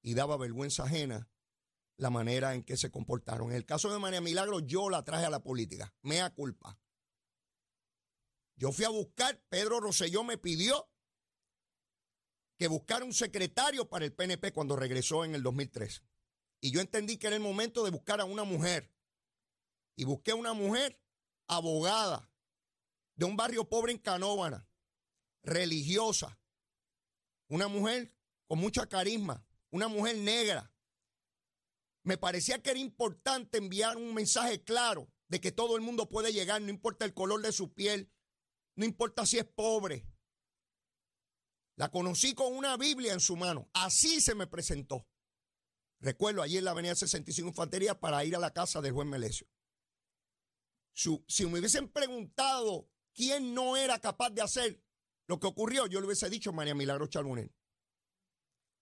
y 0.00 0.14
daba 0.14 0.36
vergüenza 0.36 0.84
ajena 0.84 1.28
la 1.96 2.10
manera 2.10 2.54
en 2.54 2.62
que 2.62 2.76
se 2.76 2.90
comportaron. 2.90 3.50
En 3.50 3.56
el 3.56 3.66
caso 3.66 3.92
de 3.92 3.98
María 3.98 4.20
Milagro, 4.20 4.60
yo 4.60 4.88
la 4.88 5.02
traje 5.02 5.26
a 5.26 5.30
la 5.30 5.42
política, 5.42 5.92
mea 6.02 6.32
culpa. 6.32 6.78
Yo 8.54 8.70
fui 8.70 8.84
a 8.84 8.90
buscar, 8.90 9.42
Pedro 9.48 9.80
Rosselló 9.80 10.22
me 10.22 10.38
pidió 10.38 10.88
que 12.56 12.68
buscara 12.68 13.04
un 13.04 13.12
secretario 13.12 13.88
para 13.88 14.04
el 14.04 14.14
PNP 14.14 14.52
cuando 14.52 14.76
regresó 14.76 15.24
en 15.24 15.34
el 15.34 15.42
2003. 15.42 16.02
Y 16.60 16.70
yo 16.70 16.80
entendí 16.80 17.18
que 17.18 17.26
era 17.26 17.36
el 17.36 17.42
momento 17.42 17.84
de 17.84 17.90
buscar 17.90 18.20
a 18.20 18.24
una 18.24 18.44
mujer. 18.44 18.92
Y 19.96 20.04
busqué 20.04 20.32
una 20.32 20.52
mujer 20.52 21.00
abogada 21.48 22.30
de 23.16 23.24
un 23.24 23.36
barrio 23.36 23.68
pobre 23.68 23.92
en 23.92 23.98
Canóvana, 23.98 24.68
religiosa, 25.46 26.38
una 27.48 27.68
mujer 27.68 28.14
con 28.46 28.58
mucha 28.58 28.86
carisma, 28.86 29.46
una 29.70 29.88
mujer 29.88 30.18
negra. 30.18 30.72
Me 32.02 32.18
parecía 32.18 32.62
que 32.62 32.70
era 32.70 32.78
importante 32.78 33.58
enviar 33.58 33.96
un 33.96 34.12
mensaje 34.12 34.62
claro 34.62 35.10
de 35.28 35.40
que 35.40 35.52
todo 35.52 35.76
el 35.76 35.82
mundo 35.82 36.08
puede 36.08 36.32
llegar, 36.32 36.60
no 36.60 36.70
importa 36.70 37.04
el 37.04 37.14
color 37.14 37.42
de 37.42 37.52
su 37.52 37.72
piel, 37.72 38.12
no 38.74 38.84
importa 38.84 39.24
si 39.24 39.38
es 39.38 39.44
pobre. 39.44 40.06
La 41.76 41.90
conocí 41.90 42.34
con 42.34 42.54
una 42.54 42.76
Biblia 42.76 43.12
en 43.12 43.20
su 43.20 43.36
mano, 43.36 43.70
así 43.72 44.20
se 44.20 44.34
me 44.34 44.46
presentó. 44.46 45.08
Recuerdo 46.00 46.42
allí 46.42 46.58
en 46.58 46.64
la 46.64 46.72
avenida 46.72 46.94
65 46.94 47.48
Infantería 47.48 47.98
para 47.98 48.24
ir 48.24 48.36
a 48.36 48.38
la 48.38 48.52
casa 48.52 48.80
del 48.80 48.92
juez 48.92 49.06
Melesio. 49.06 49.48
Si, 50.92 51.46
me 51.46 51.58
hubiesen 51.58 51.88
preguntado 51.90 52.90
quién 53.12 53.52
no 53.52 53.76
era 53.76 53.98
capaz 54.00 54.30
de 54.30 54.42
hacer 54.42 54.82
lo 55.26 55.40
que 55.40 55.46
ocurrió, 55.46 55.86
yo 55.86 56.00
le 56.00 56.06
hubiese 56.06 56.30
dicho 56.30 56.52
María 56.52 56.74
Milagro 56.74 57.06
Charbonel. 57.06 57.52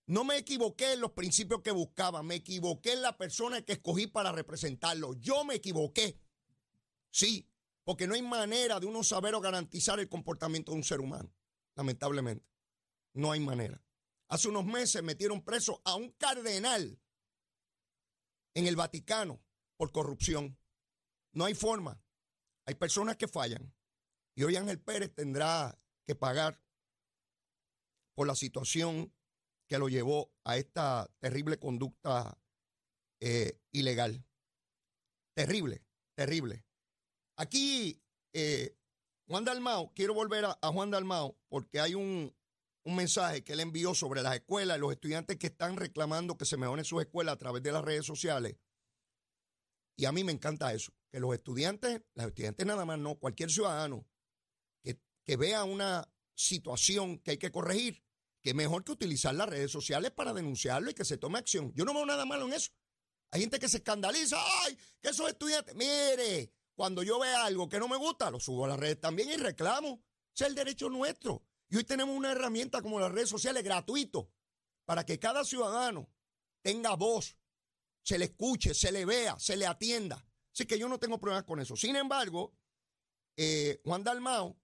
No 0.07 0.24
me 0.24 0.37
equivoqué 0.37 0.92
en 0.92 1.00
los 1.00 1.12
principios 1.12 1.62
que 1.62 1.70
buscaba, 1.70 2.22
me 2.22 2.37
equivoqué 2.37 2.92
en 2.92 3.02
la 3.02 3.16
persona 3.16 3.62
que 3.62 3.74
escogí 3.74 4.07
para 4.07 4.33
representarlo. 4.33 5.14
Yo 5.14 5.44
me 5.44 5.54
equivoqué. 5.54 6.20
Sí, 7.11 7.48
porque 7.85 8.07
no 8.07 8.14
hay 8.14 8.22
manera 8.22 8.78
de 8.80 8.87
uno 8.87 9.02
saber 9.02 9.35
o 9.35 9.40
garantizar 9.40 9.98
el 10.00 10.09
comportamiento 10.09 10.72
de 10.72 10.78
un 10.78 10.85
ser 10.85 11.00
humano, 11.00 11.33
lamentablemente. 11.74 12.46
No 13.14 13.33
hay 13.33 13.40
manera. 13.40 13.83
Hace 14.28 14.48
unos 14.48 14.66
meses 14.66 15.02
metieron 15.02 15.42
preso 15.42 15.80
a 15.85 15.94
un 15.94 16.11
cardenal 16.12 17.00
en 18.54 18.66
el 18.66 18.76
Vaticano 18.76 19.42
por 19.76 19.90
corrupción. 19.90 20.59
No 21.33 21.44
hay 21.46 21.54
forma. 21.54 22.02
Hay 22.66 22.74
personas 22.74 23.16
que 23.16 23.28
fallan. 23.28 23.74
Y 24.35 24.42
hoy 24.42 24.57
Ángel 24.57 24.80
Pérez 24.80 25.14
tendrá 25.14 25.78
que 26.06 26.14
pagar 26.14 26.60
por 28.14 28.26
la 28.26 28.34
situación 28.34 29.12
que 29.68 29.78
lo 29.78 29.88
llevó 29.88 30.32
a 30.44 30.56
esta 30.56 31.10
terrible 31.18 31.58
conducta 31.58 32.38
eh, 33.20 33.58
ilegal. 33.72 34.24
Terrible, 35.34 35.84
terrible. 36.14 36.64
Aquí, 37.36 38.00
eh, 38.32 38.76
Juan 39.26 39.44
Dalmao, 39.44 39.92
quiero 39.94 40.14
volver 40.14 40.44
a, 40.44 40.58
a 40.60 40.68
Juan 40.68 40.90
Dalmao 40.90 41.36
porque 41.48 41.80
hay 41.80 41.94
un, 41.94 42.34
un 42.84 42.96
mensaje 42.96 43.42
que 43.42 43.54
él 43.54 43.60
envió 43.60 43.94
sobre 43.94 44.22
las 44.22 44.34
escuelas 44.34 44.76
y 44.76 44.80
los 44.80 44.92
estudiantes 44.92 45.38
que 45.38 45.48
están 45.48 45.76
reclamando 45.76 46.36
que 46.36 46.44
se 46.44 46.56
mejoren 46.56 46.84
sus 46.84 47.00
escuelas 47.00 47.34
a 47.34 47.38
través 47.38 47.62
de 47.62 47.72
las 47.72 47.84
redes 47.84 48.06
sociales. 48.06 48.56
Y 49.96 50.04
a 50.04 50.12
mí 50.12 50.24
me 50.24 50.32
encanta 50.32 50.72
eso, 50.74 50.92
que 51.10 51.20
los 51.20 51.32
estudiantes, 51.34 52.02
los 52.14 52.26
estudiantes 52.26 52.66
nada 52.66 52.84
más, 52.84 52.98
no, 52.98 53.16
cualquier 53.16 53.50
ciudadano 53.50 54.06
que, 55.24 55.37
vea 55.37 55.64
una 55.64 56.08
situación 56.34 57.18
que 57.18 57.32
hay 57.32 57.38
que 57.38 57.50
corregir, 57.50 58.02
que 58.40 58.54
mejor 58.54 58.84
que 58.84 58.92
utilizar 58.92 59.34
las 59.34 59.48
redes 59.48 59.70
sociales 59.70 60.10
para 60.10 60.32
denunciarlo 60.32 60.90
y 60.90 60.94
que 60.94 61.04
se 61.04 61.18
tome 61.18 61.38
acción. 61.38 61.72
Yo 61.74 61.84
no 61.84 61.94
veo 61.94 62.06
nada 62.06 62.24
malo 62.24 62.46
en 62.46 62.54
eso. 62.54 62.72
Hay 63.30 63.40
gente 63.40 63.58
que 63.58 63.68
se 63.68 63.78
escandaliza, 63.78 64.37
ay, 64.62 64.78
que 65.00 65.08
esos 65.08 65.28
estudiantes, 65.28 65.74
mire, 65.74 66.52
cuando 66.74 67.02
yo 67.02 67.18
vea 67.18 67.44
algo 67.44 67.68
que 67.68 67.78
no 67.78 67.88
me 67.88 67.96
gusta, 67.96 68.30
lo 68.30 68.40
subo 68.40 68.64
a 68.64 68.68
las 68.68 68.78
redes 68.78 69.00
también 69.00 69.30
y 69.30 69.37
reclamo. 69.37 70.04
Ese 70.34 70.44
es 70.44 70.50
el 70.50 70.54
derecho 70.54 70.88
nuestro. 70.88 71.42
Y 71.68 71.76
hoy 71.76 71.84
tenemos 71.84 72.16
una 72.16 72.32
herramienta 72.32 72.82
como 72.82 73.00
las 73.00 73.12
redes 73.12 73.28
sociales 73.28 73.64
gratuito 73.64 74.30
para 74.84 75.04
que 75.06 75.18
cada 75.18 75.44
ciudadano 75.44 76.10
tenga 76.62 76.94
voz, 76.94 77.37
se 78.02 78.18
le 78.18 78.26
escuche, 78.26 78.74
se 78.74 78.92
le 78.92 79.04
vea, 79.04 79.38
se 79.38 79.56
le 79.56 79.66
atienda. 79.66 80.24
Así 80.52 80.66
que 80.66 80.78
yo 80.78 80.88
no 80.88 80.98
tengo 80.98 81.18
problemas 81.18 81.44
con 81.44 81.60
eso. 81.60 81.76
Sin 81.76 81.96
embargo, 81.96 82.54
eh, 83.37 83.80
Juan 83.84 84.04
Dalmao 84.04 84.56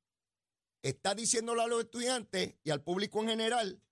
está 0.83 1.15
diciéndole 1.15 1.63
a 1.63 1.67
los 1.67 1.81
estudiantes 1.81 2.57
y 2.63 2.71
al 2.71 2.83
público 2.83 3.21
en 3.21 3.29
general 3.29 3.83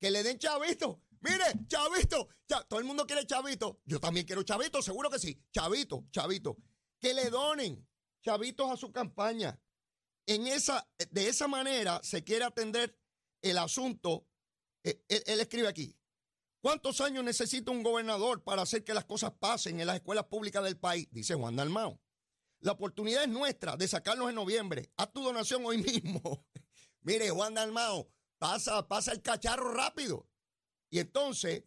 que 0.00 0.10
le 0.10 0.22
den 0.22 0.38
chavito. 0.38 1.02
Mire, 1.20 1.44
chavito, 1.66 2.28
todo 2.68 2.78
el 2.78 2.84
mundo 2.84 3.06
quiere 3.06 3.26
chavito. 3.26 3.80
Yo 3.86 3.98
también 3.98 4.26
quiero 4.26 4.42
chavito, 4.42 4.82
seguro 4.82 5.08
que 5.08 5.18
sí. 5.18 5.42
Chavito, 5.50 6.04
chavito. 6.10 6.58
Que 6.98 7.14
le 7.14 7.30
donen 7.30 7.86
chavitos 8.22 8.70
a 8.70 8.76
su 8.76 8.92
campaña. 8.92 9.58
En 10.26 10.46
esa, 10.46 10.86
de 11.10 11.28
esa 11.28 11.48
manera 11.48 12.00
se 12.02 12.24
quiere 12.24 12.44
atender 12.44 12.98
el 13.42 13.58
asunto. 13.58 14.26
Eh, 14.82 15.02
él, 15.08 15.40
escribe 15.40 15.68
aquí, 15.68 15.96
¿cuántos 16.60 17.00
años 17.00 17.24
necesita 17.24 17.70
un 17.70 17.82
gobernador 17.82 18.42
para 18.42 18.62
hacer 18.62 18.84
que 18.84 18.94
las 18.94 19.04
cosas 19.04 19.32
pasen 19.38 19.80
en 19.80 19.86
las 19.86 19.96
escuelas 19.96 20.24
públicas 20.24 20.62
del 20.64 20.78
país? 20.78 21.08
Dice 21.10 21.34
Juan 21.34 21.56
Dalmao. 21.56 22.00
La 22.64 22.72
oportunidad 22.72 23.24
es 23.24 23.28
nuestra 23.28 23.76
de 23.76 23.86
sacarlos 23.86 24.30
en 24.30 24.36
noviembre. 24.36 24.90
Haz 24.96 25.12
tu 25.12 25.22
donación 25.22 25.66
hoy 25.66 25.76
mismo. 25.76 26.46
Mire, 27.02 27.28
Juan 27.28 27.52
Dalmao, 27.52 28.08
pasa, 28.38 28.88
pasa 28.88 29.12
el 29.12 29.20
cacharro 29.20 29.74
rápido. 29.74 30.26
Y 30.88 30.98
entonces, 30.98 31.64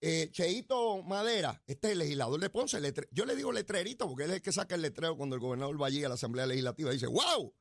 eh, 0.00 0.28
Cheito 0.30 1.02
Madera, 1.02 1.60
este 1.66 1.88
es 1.88 1.92
el 1.94 1.98
legislador 1.98 2.38
de 2.38 2.48
Ponce, 2.48 2.78
yo 3.10 3.24
le 3.24 3.34
digo 3.34 3.50
letrerito 3.50 4.06
porque 4.06 4.22
él 4.22 4.30
es 4.30 4.36
el 4.36 4.42
que 4.42 4.52
saca 4.52 4.76
el 4.76 4.82
letrero 4.82 5.16
cuando 5.16 5.34
el 5.34 5.40
gobernador 5.40 5.82
va 5.82 5.88
allí 5.88 6.04
a 6.04 6.08
la 6.08 6.14
Asamblea 6.14 6.46
Legislativa 6.46 6.90
y 6.90 6.94
dice, 6.94 7.08
wow, 7.08 7.52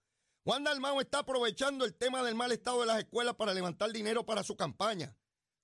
Juan 0.43 0.63
Dalmao 0.63 1.01
está 1.01 1.19
aprovechando 1.19 1.86
el 1.86 1.95
tema 1.95 2.21
del 2.21 2.36
mal 2.36 2.51
estado 2.51 2.82
de 2.82 2.86
las 2.86 2.99
escuelas 2.99 3.34
para 3.34 3.55
levantar 3.55 3.91
dinero 3.91 4.27
para 4.27 4.43
su 4.43 4.55
campaña. 4.55 5.17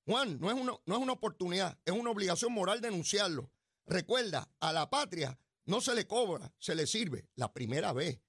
Juan, 0.08 0.40
no 0.40 0.50
es, 0.50 0.60
una, 0.60 0.74
no 0.84 0.96
es 0.96 1.02
una 1.02 1.14
oportunidad, 1.14 1.78
es 1.86 1.94
una 1.94 2.10
obligación 2.10 2.52
moral 2.52 2.82
denunciarlo. 2.82 3.52
Recuerda, 3.86 4.50
a 4.60 4.74
la 4.74 4.90
patria 4.90 5.38
no 5.66 5.82
se 5.82 5.96
le 5.96 6.08
cobra, 6.08 6.54
se 6.58 6.76
le 6.76 6.88
sirve. 6.88 7.30
La 7.36 7.54
primera 7.54 7.94
vez 7.94 8.22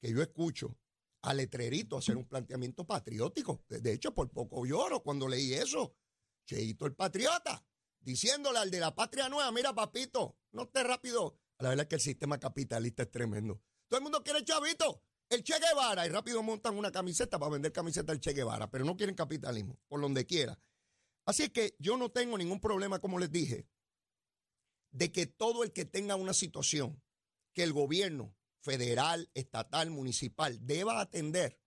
que 0.00 0.12
yo 0.12 0.22
escucho 0.22 0.78
a 1.22 1.32
Letrerito 1.34 1.96
hacer 1.96 2.16
un 2.16 2.26
planteamiento 2.26 2.86
patriótico. 2.86 3.64
De 3.68 3.92
hecho, 3.92 4.14
por 4.14 4.30
poco 4.30 4.66
lloro 4.66 5.02
cuando 5.02 5.28
leí 5.28 5.54
eso. 5.54 5.96
Cheito 6.46 6.86
el 6.86 6.94
patriota, 6.94 7.64
diciéndole 8.00 8.58
al 8.58 8.70
de 8.70 8.80
la 8.80 8.94
patria 8.94 9.28
nueva, 9.28 9.50
mira 9.50 9.74
papito, 9.74 10.36
no 10.52 10.64
esté 10.64 10.82
rápido. 10.82 11.38
La 11.58 11.70
verdad 11.70 11.84
es 11.84 11.88
que 11.88 11.94
el 11.94 12.00
sistema 12.02 12.38
capitalista 12.38 13.04
es 13.04 13.10
tremendo. 13.10 13.62
Todo 13.88 13.98
el 13.98 14.02
mundo 14.02 14.22
quiere 14.22 14.44
chavito 14.44 15.02
el 15.30 15.42
Che 15.42 15.54
Guevara 15.58 16.06
y 16.06 16.10
rápido 16.10 16.42
montan 16.42 16.76
una 16.76 16.92
camiseta 16.92 17.38
para 17.38 17.52
vender 17.52 17.72
camiseta 17.72 18.12
del 18.12 18.20
Che 18.20 18.32
Guevara, 18.32 18.70
pero 18.70 18.84
no 18.84 18.96
quieren 18.96 19.14
capitalismo, 19.14 19.78
por 19.88 20.00
donde 20.00 20.26
quiera. 20.26 20.58
Así 21.26 21.48
que 21.48 21.74
yo 21.78 21.96
no 21.96 22.10
tengo 22.10 22.36
ningún 22.36 22.60
problema, 22.60 22.98
como 22.98 23.18
les 23.18 23.30
dije, 23.30 23.66
de 24.94 25.10
que 25.10 25.26
todo 25.26 25.64
el 25.64 25.72
que 25.72 25.84
tenga 25.84 26.14
una 26.14 26.32
situación 26.32 27.02
que 27.52 27.64
el 27.64 27.72
gobierno 27.72 28.36
federal, 28.62 29.28
estatal, 29.34 29.90
municipal 29.90 30.64
deba 30.64 31.00
atender, 31.00 31.60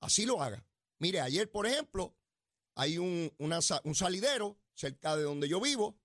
así 0.00 0.24
lo 0.24 0.40
haga. 0.40 0.64
Mire, 0.98 1.20
ayer, 1.20 1.50
por 1.50 1.66
ejemplo, 1.66 2.16
hay 2.76 2.98
un, 2.98 3.34
un 3.38 3.94
salidero 3.94 4.60
cerca 4.74 5.16
de 5.16 5.24
donde 5.24 5.48
yo 5.48 5.60
vivo, 5.60 5.98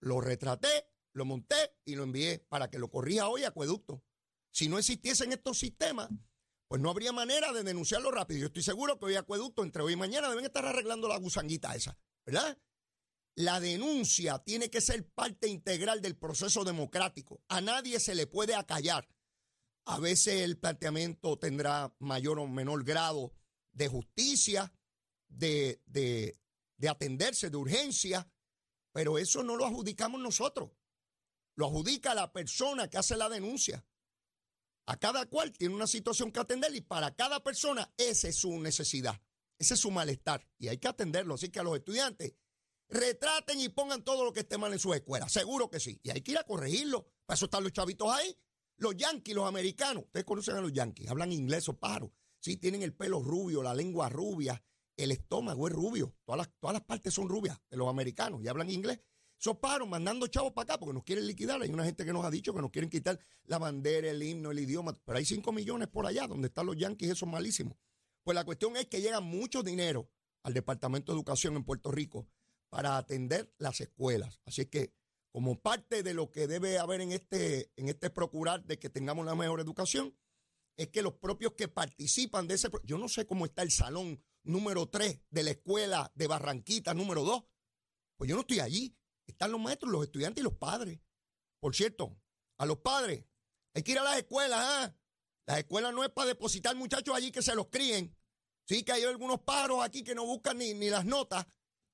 lo 0.00 0.20
retraté, 0.20 0.90
lo 1.12 1.24
monté 1.24 1.76
y 1.84 1.94
lo 1.94 2.02
envié 2.02 2.40
para 2.48 2.70
que 2.70 2.78
lo 2.78 2.90
corrija 2.90 3.28
hoy 3.28 3.44
acueducto. 3.44 4.04
Si 4.50 4.68
no 4.68 4.78
existiesen 4.78 5.32
estos 5.32 5.58
sistemas, 5.58 6.08
pues 6.66 6.82
no 6.82 6.90
habría 6.90 7.12
manera 7.12 7.52
de 7.52 7.62
denunciarlo 7.62 8.10
rápido. 8.10 8.40
Yo 8.40 8.46
estoy 8.46 8.62
seguro 8.62 8.98
que 8.98 9.06
hoy 9.06 9.16
acueducto, 9.16 9.62
entre 9.62 9.82
hoy 9.82 9.92
y 9.92 9.96
mañana, 9.96 10.28
deben 10.28 10.44
estar 10.44 10.66
arreglando 10.66 11.06
la 11.06 11.18
gusanguita 11.18 11.74
esa, 11.76 11.96
¿verdad? 12.26 12.58
La 13.38 13.60
denuncia 13.60 14.40
tiene 14.40 14.68
que 14.68 14.80
ser 14.80 15.08
parte 15.10 15.46
integral 15.46 16.02
del 16.02 16.16
proceso 16.16 16.64
democrático. 16.64 17.40
A 17.46 17.60
nadie 17.60 18.00
se 18.00 18.16
le 18.16 18.26
puede 18.26 18.56
acallar. 18.56 19.08
A 19.84 20.00
veces 20.00 20.42
el 20.42 20.58
planteamiento 20.58 21.38
tendrá 21.38 21.94
mayor 22.00 22.40
o 22.40 22.48
menor 22.48 22.82
grado 22.82 23.32
de 23.70 23.86
justicia, 23.86 24.74
de, 25.28 25.80
de, 25.86 26.36
de 26.78 26.88
atenderse, 26.88 27.48
de 27.48 27.56
urgencia, 27.56 28.28
pero 28.90 29.18
eso 29.18 29.44
no 29.44 29.54
lo 29.54 29.66
adjudicamos 29.66 30.20
nosotros. 30.20 30.72
Lo 31.54 31.66
adjudica 31.66 32.16
la 32.16 32.32
persona 32.32 32.90
que 32.90 32.98
hace 32.98 33.16
la 33.16 33.28
denuncia. 33.28 33.86
A 34.86 34.96
cada 34.96 35.26
cual 35.26 35.52
tiene 35.52 35.76
una 35.76 35.86
situación 35.86 36.32
que 36.32 36.40
atender 36.40 36.74
y 36.74 36.80
para 36.80 37.14
cada 37.14 37.40
persona 37.44 37.94
esa 37.98 38.26
es 38.26 38.34
su 38.34 38.58
necesidad, 38.58 39.22
ese 39.60 39.74
es 39.74 39.80
su 39.80 39.92
malestar 39.92 40.44
y 40.58 40.66
hay 40.66 40.78
que 40.78 40.88
atenderlo. 40.88 41.34
Así 41.34 41.50
que 41.50 41.60
a 41.60 41.62
los 41.62 41.76
estudiantes 41.76 42.34
retraten 42.88 43.60
y 43.60 43.68
pongan 43.68 44.02
todo 44.02 44.24
lo 44.24 44.32
que 44.32 44.40
esté 44.40 44.58
mal 44.58 44.72
en 44.72 44.78
sus 44.78 44.96
escuelas, 44.96 45.32
seguro 45.32 45.70
que 45.70 45.80
sí. 45.80 46.00
Y 46.02 46.10
hay 46.10 46.22
que 46.22 46.32
ir 46.32 46.38
a 46.38 46.44
corregirlo. 46.44 47.06
Para 47.26 47.36
eso 47.36 47.46
están 47.46 47.62
los 47.62 47.72
chavitos 47.72 48.08
ahí. 48.10 48.36
Los 48.76 48.96
yanquis, 48.96 49.34
los 49.34 49.46
americanos, 49.46 50.04
ustedes 50.04 50.24
conocen 50.24 50.56
a 50.56 50.60
los 50.60 50.72
yanquis, 50.72 51.08
hablan 51.08 51.32
inglés 51.32 51.68
o 51.68 51.76
paro. 51.76 52.12
Sí, 52.38 52.56
tienen 52.56 52.82
el 52.82 52.94
pelo 52.94 53.20
rubio, 53.20 53.60
la 53.60 53.74
lengua 53.74 54.08
rubia, 54.08 54.62
el 54.96 55.10
estómago 55.10 55.66
es 55.66 55.74
rubio, 55.74 56.14
todas 56.24 56.38
las, 56.38 56.50
todas 56.60 56.74
las 56.74 56.84
partes 56.84 57.12
son 57.12 57.28
rubias 57.28 57.60
de 57.68 57.76
los 57.76 57.88
americanos 57.88 58.40
y 58.42 58.46
hablan 58.46 58.70
inglés. 58.70 59.00
Esos 59.40 59.58
paros 59.58 59.88
mandando 59.88 60.26
chavos 60.26 60.52
para 60.52 60.64
acá 60.64 60.78
porque 60.78 60.94
nos 60.94 61.04
quieren 61.04 61.26
liquidar. 61.26 61.62
Hay 61.62 61.70
una 61.70 61.84
gente 61.84 62.04
que 62.04 62.12
nos 62.12 62.24
ha 62.24 62.30
dicho 62.30 62.52
que 62.52 62.60
nos 62.60 62.70
quieren 62.70 62.90
quitar 62.90 63.18
la 63.44 63.58
bandera, 63.58 64.10
el 64.10 64.20
himno, 64.20 64.50
el 64.50 64.58
idioma. 64.58 64.96
Pero 65.04 65.18
hay 65.18 65.24
5 65.24 65.52
millones 65.52 65.88
por 65.88 66.06
allá 66.06 66.26
donde 66.26 66.48
están 66.48 66.66
los 66.66 66.76
yanquis, 66.76 67.10
esos 67.10 67.28
malísimos. 67.28 67.76
Pues 68.24 68.34
la 68.34 68.44
cuestión 68.44 68.76
es 68.76 68.86
que 68.86 69.00
llega 69.00 69.20
mucho 69.20 69.62
dinero 69.62 70.10
al 70.42 70.54
Departamento 70.54 71.12
de 71.12 71.18
Educación 71.18 71.54
en 71.54 71.64
Puerto 71.64 71.92
Rico 71.92 72.26
para 72.68 72.96
atender 72.96 73.52
las 73.58 73.80
escuelas. 73.80 74.40
Así 74.44 74.66
que 74.66 74.94
como 75.32 75.60
parte 75.60 76.02
de 76.02 76.14
lo 76.14 76.30
que 76.30 76.46
debe 76.46 76.78
haber 76.78 77.00
en 77.00 77.12
este, 77.12 77.70
en 77.76 77.88
este 77.88 78.10
procurar 78.10 78.64
de 78.64 78.78
que 78.78 78.90
tengamos 78.90 79.26
la 79.26 79.34
mejor 79.34 79.60
educación, 79.60 80.16
es 80.76 80.88
que 80.88 81.02
los 81.02 81.14
propios 81.14 81.52
que 81.54 81.68
participan 81.68 82.46
de 82.46 82.54
ese... 82.54 82.70
Yo 82.84 82.98
no 82.98 83.08
sé 83.08 83.26
cómo 83.26 83.44
está 83.44 83.62
el 83.62 83.70
salón 83.70 84.22
número 84.44 84.88
3 84.88 85.20
de 85.30 85.42
la 85.42 85.50
escuela 85.50 86.12
de 86.14 86.26
Barranquita 86.26 86.94
número 86.94 87.24
2. 87.24 87.44
Pues 88.16 88.28
yo 88.28 88.36
no 88.36 88.42
estoy 88.42 88.60
allí. 88.60 88.96
Están 89.26 89.52
los 89.52 89.60
maestros, 89.60 89.92
los 89.92 90.04
estudiantes 90.04 90.40
y 90.40 90.44
los 90.44 90.54
padres. 90.54 91.00
Por 91.60 91.74
cierto, 91.74 92.16
a 92.58 92.66
los 92.66 92.78
padres, 92.78 93.24
hay 93.74 93.82
que 93.82 93.92
ir 93.92 93.98
a 93.98 94.04
las 94.04 94.16
escuelas. 94.16 94.60
¿ah? 94.62 94.96
Las 95.46 95.58
escuelas 95.58 95.92
no 95.92 96.04
es 96.04 96.10
para 96.10 96.28
depositar 96.28 96.74
muchachos 96.76 97.14
allí 97.14 97.30
que 97.30 97.42
se 97.42 97.54
los 97.54 97.68
críen. 97.68 98.16
Sí 98.66 98.82
que 98.82 98.92
hay 98.92 99.02
algunos 99.04 99.40
paros 99.40 99.84
aquí 99.84 100.04
que 100.04 100.14
no 100.14 100.26
buscan 100.26 100.58
ni, 100.58 100.74
ni 100.74 100.90
las 100.90 101.04
notas. 101.04 101.46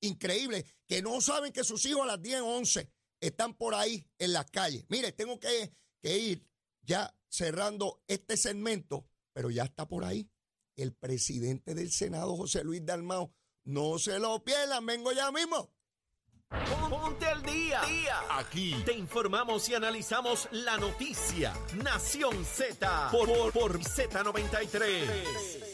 Increíble. 0.04 0.64
Que 0.86 1.02
no 1.02 1.20
saben 1.20 1.52
que 1.52 1.64
sus 1.64 1.84
hijos 1.86 2.02
a 2.02 2.06
las 2.06 2.22
10 2.22 2.40
o 2.42 2.46
11 2.56 2.90
están 3.20 3.54
por 3.54 3.74
ahí 3.74 4.06
en 4.18 4.32
las 4.32 4.50
calles. 4.50 4.84
Mire, 4.88 5.12
tengo 5.12 5.38
que, 5.40 5.72
ir 6.02 6.46
ya 6.82 7.14
cerrando 7.28 8.02
este 8.06 8.36
segmento, 8.36 9.06
pero 9.32 9.50
ya 9.50 9.64
está 9.64 9.88
por 9.88 10.04
ahí 10.04 10.28
el 10.76 10.92
presidente 10.92 11.74
del 11.74 11.90
Senado, 11.90 12.36
José 12.36 12.62
Luis 12.64 12.84
Dalmao. 12.84 13.32
No 13.64 13.98
se 13.98 14.18
lo 14.18 14.44
pierdan, 14.44 14.84
vengo 14.84 15.12
ya 15.12 15.32
mismo. 15.32 15.70
Ponte 16.90 17.26
al 17.26 17.42
día. 17.42 17.80
Aquí 18.30 18.76
te 18.84 18.92
informamos 18.92 19.68
y 19.70 19.74
analizamos 19.74 20.48
la 20.52 20.76
noticia. 20.76 21.54
Nación 21.82 22.44
Z 22.44 23.08
por, 23.10 23.26
por, 23.26 23.52
por 23.52 23.80
Z93. 23.80 25.73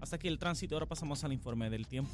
Hasta 0.00 0.16
aquí 0.16 0.28
el 0.28 0.38
tránsito, 0.38 0.74
ahora 0.74 0.86
pasamos 0.86 1.24
al 1.24 1.32
informe 1.32 1.70
del 1.70 1.86
tiempo. 1.86 2.10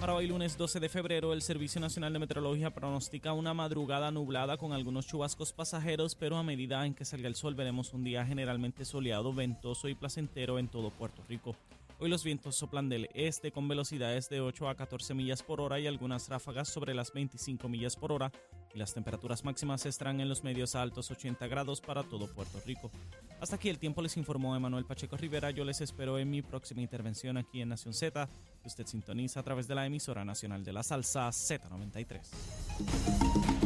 Para 0.00 0.14
hoy 0.14 0.26
lunes 0.26 0.58
12 0.58 0.78
de 0.78 0.90
febrero, 0.90 1.32
el 1.32 1.40
Servicio 1.40 1.80
Nacional 1.80 2.12
de 2.12 2.18
Meteorología 2.18 2.72
pronostica 2.72 3.32
una 3.32 3.54
madrugada 3.54 4.10
nublada 4.10 4.58
con 4.58 4.74
algunos 4.74 5.06
chubascos 5.06 5.54
pasajeros, 5.54 6.14
pero 6.14 6.36
a 6.36 6.42
medida 6.42 6.84
en 6.84 6.94
que 6.94 7.06
salga 7.06 7.28
el 7.28 7.34
sol 7.34 7.54
veremos 7.54 7.94
un 7.94 8.04
día 8.04 8.24
generalmente 8.26 8.84
soleado, 8.84 9.32
ventoso 9.32 9.88
y 9.88 9.94
placentero 9.94 10.58
en 10.58 10.68
todo 10.68 10.90
Puerto 10.90 11.22
Rico. 11.28 11.56
Hoy 11.98 12.10
los 12.10 12.24
vientos 12.24 12.56
soplan 12.56 12.90
del 12.90 13.08
este 13.14 13.52
con 13.52 13.68
velocidades 13.68 14.28
de 14.28 14.42
8 14.42 14.68
a 14.68 14.74
14 14.74 15.14
millas 15.14 15.42
por 15.42 15.62
hora 15.62 15.80
y 15.80 15.86
algunas 15.86 16.28
ráfagas 16.28 16.68
sobre 16.68 16.92
las 16.92 17.10
25 17.14 17.66
millas 17.70 17.96
por 17.96 18.12
hora 18.12 18.30
y 18.76 18.78
las 18.78 18.92
temperaturas 18.92 19.42
máximas 19.42 19.86
estarán 19.86 20.20
en 20.20 20.28
los 20.28 20.44
medios 20.44 20.74
a 20.74 20.82
altos 20.82 21.10
80 21.10 21.48
grados 21.48 21.80
para 21.80 22.02
todo 22.02 22.28
Puerto 22.28 22.60
Rico. 22.66 22.90
Hasta 23.40 23.56
aquí 23.56 23.70
el 23.70 23.78
tiempo 23.78 24.02
les 24.02 24.18
informó 24.18 24.54
Emanuel 24.54 24.84
Pacheco 24.84 25.16
Rivera. 25.16 25.50
Yo 25.50 25.64
les 25.64 25.80
espero 25.80 26.18
en 26.18 26.28
mi 26.28 26.42
próxima 26.42 26.82
intervención 26.82 27.38
aquí 27.38 27.62
en 27.62 27.70
Nación 27.70 27.94
Z, 27.94 28.28
que 28.60 28.68
usted 28.68 28.86
sintoniza 28.86 29.40
a 29.40 29.42
través 29.42 29.66
de 29.66 29.74
la 29.74 29.86
emisora 29.86 30.26
nacional 30.26 30.62
de 30.62 30.74
la 30.74 30.82
salsa 30.82 31.28
Z93. 31.28 33.65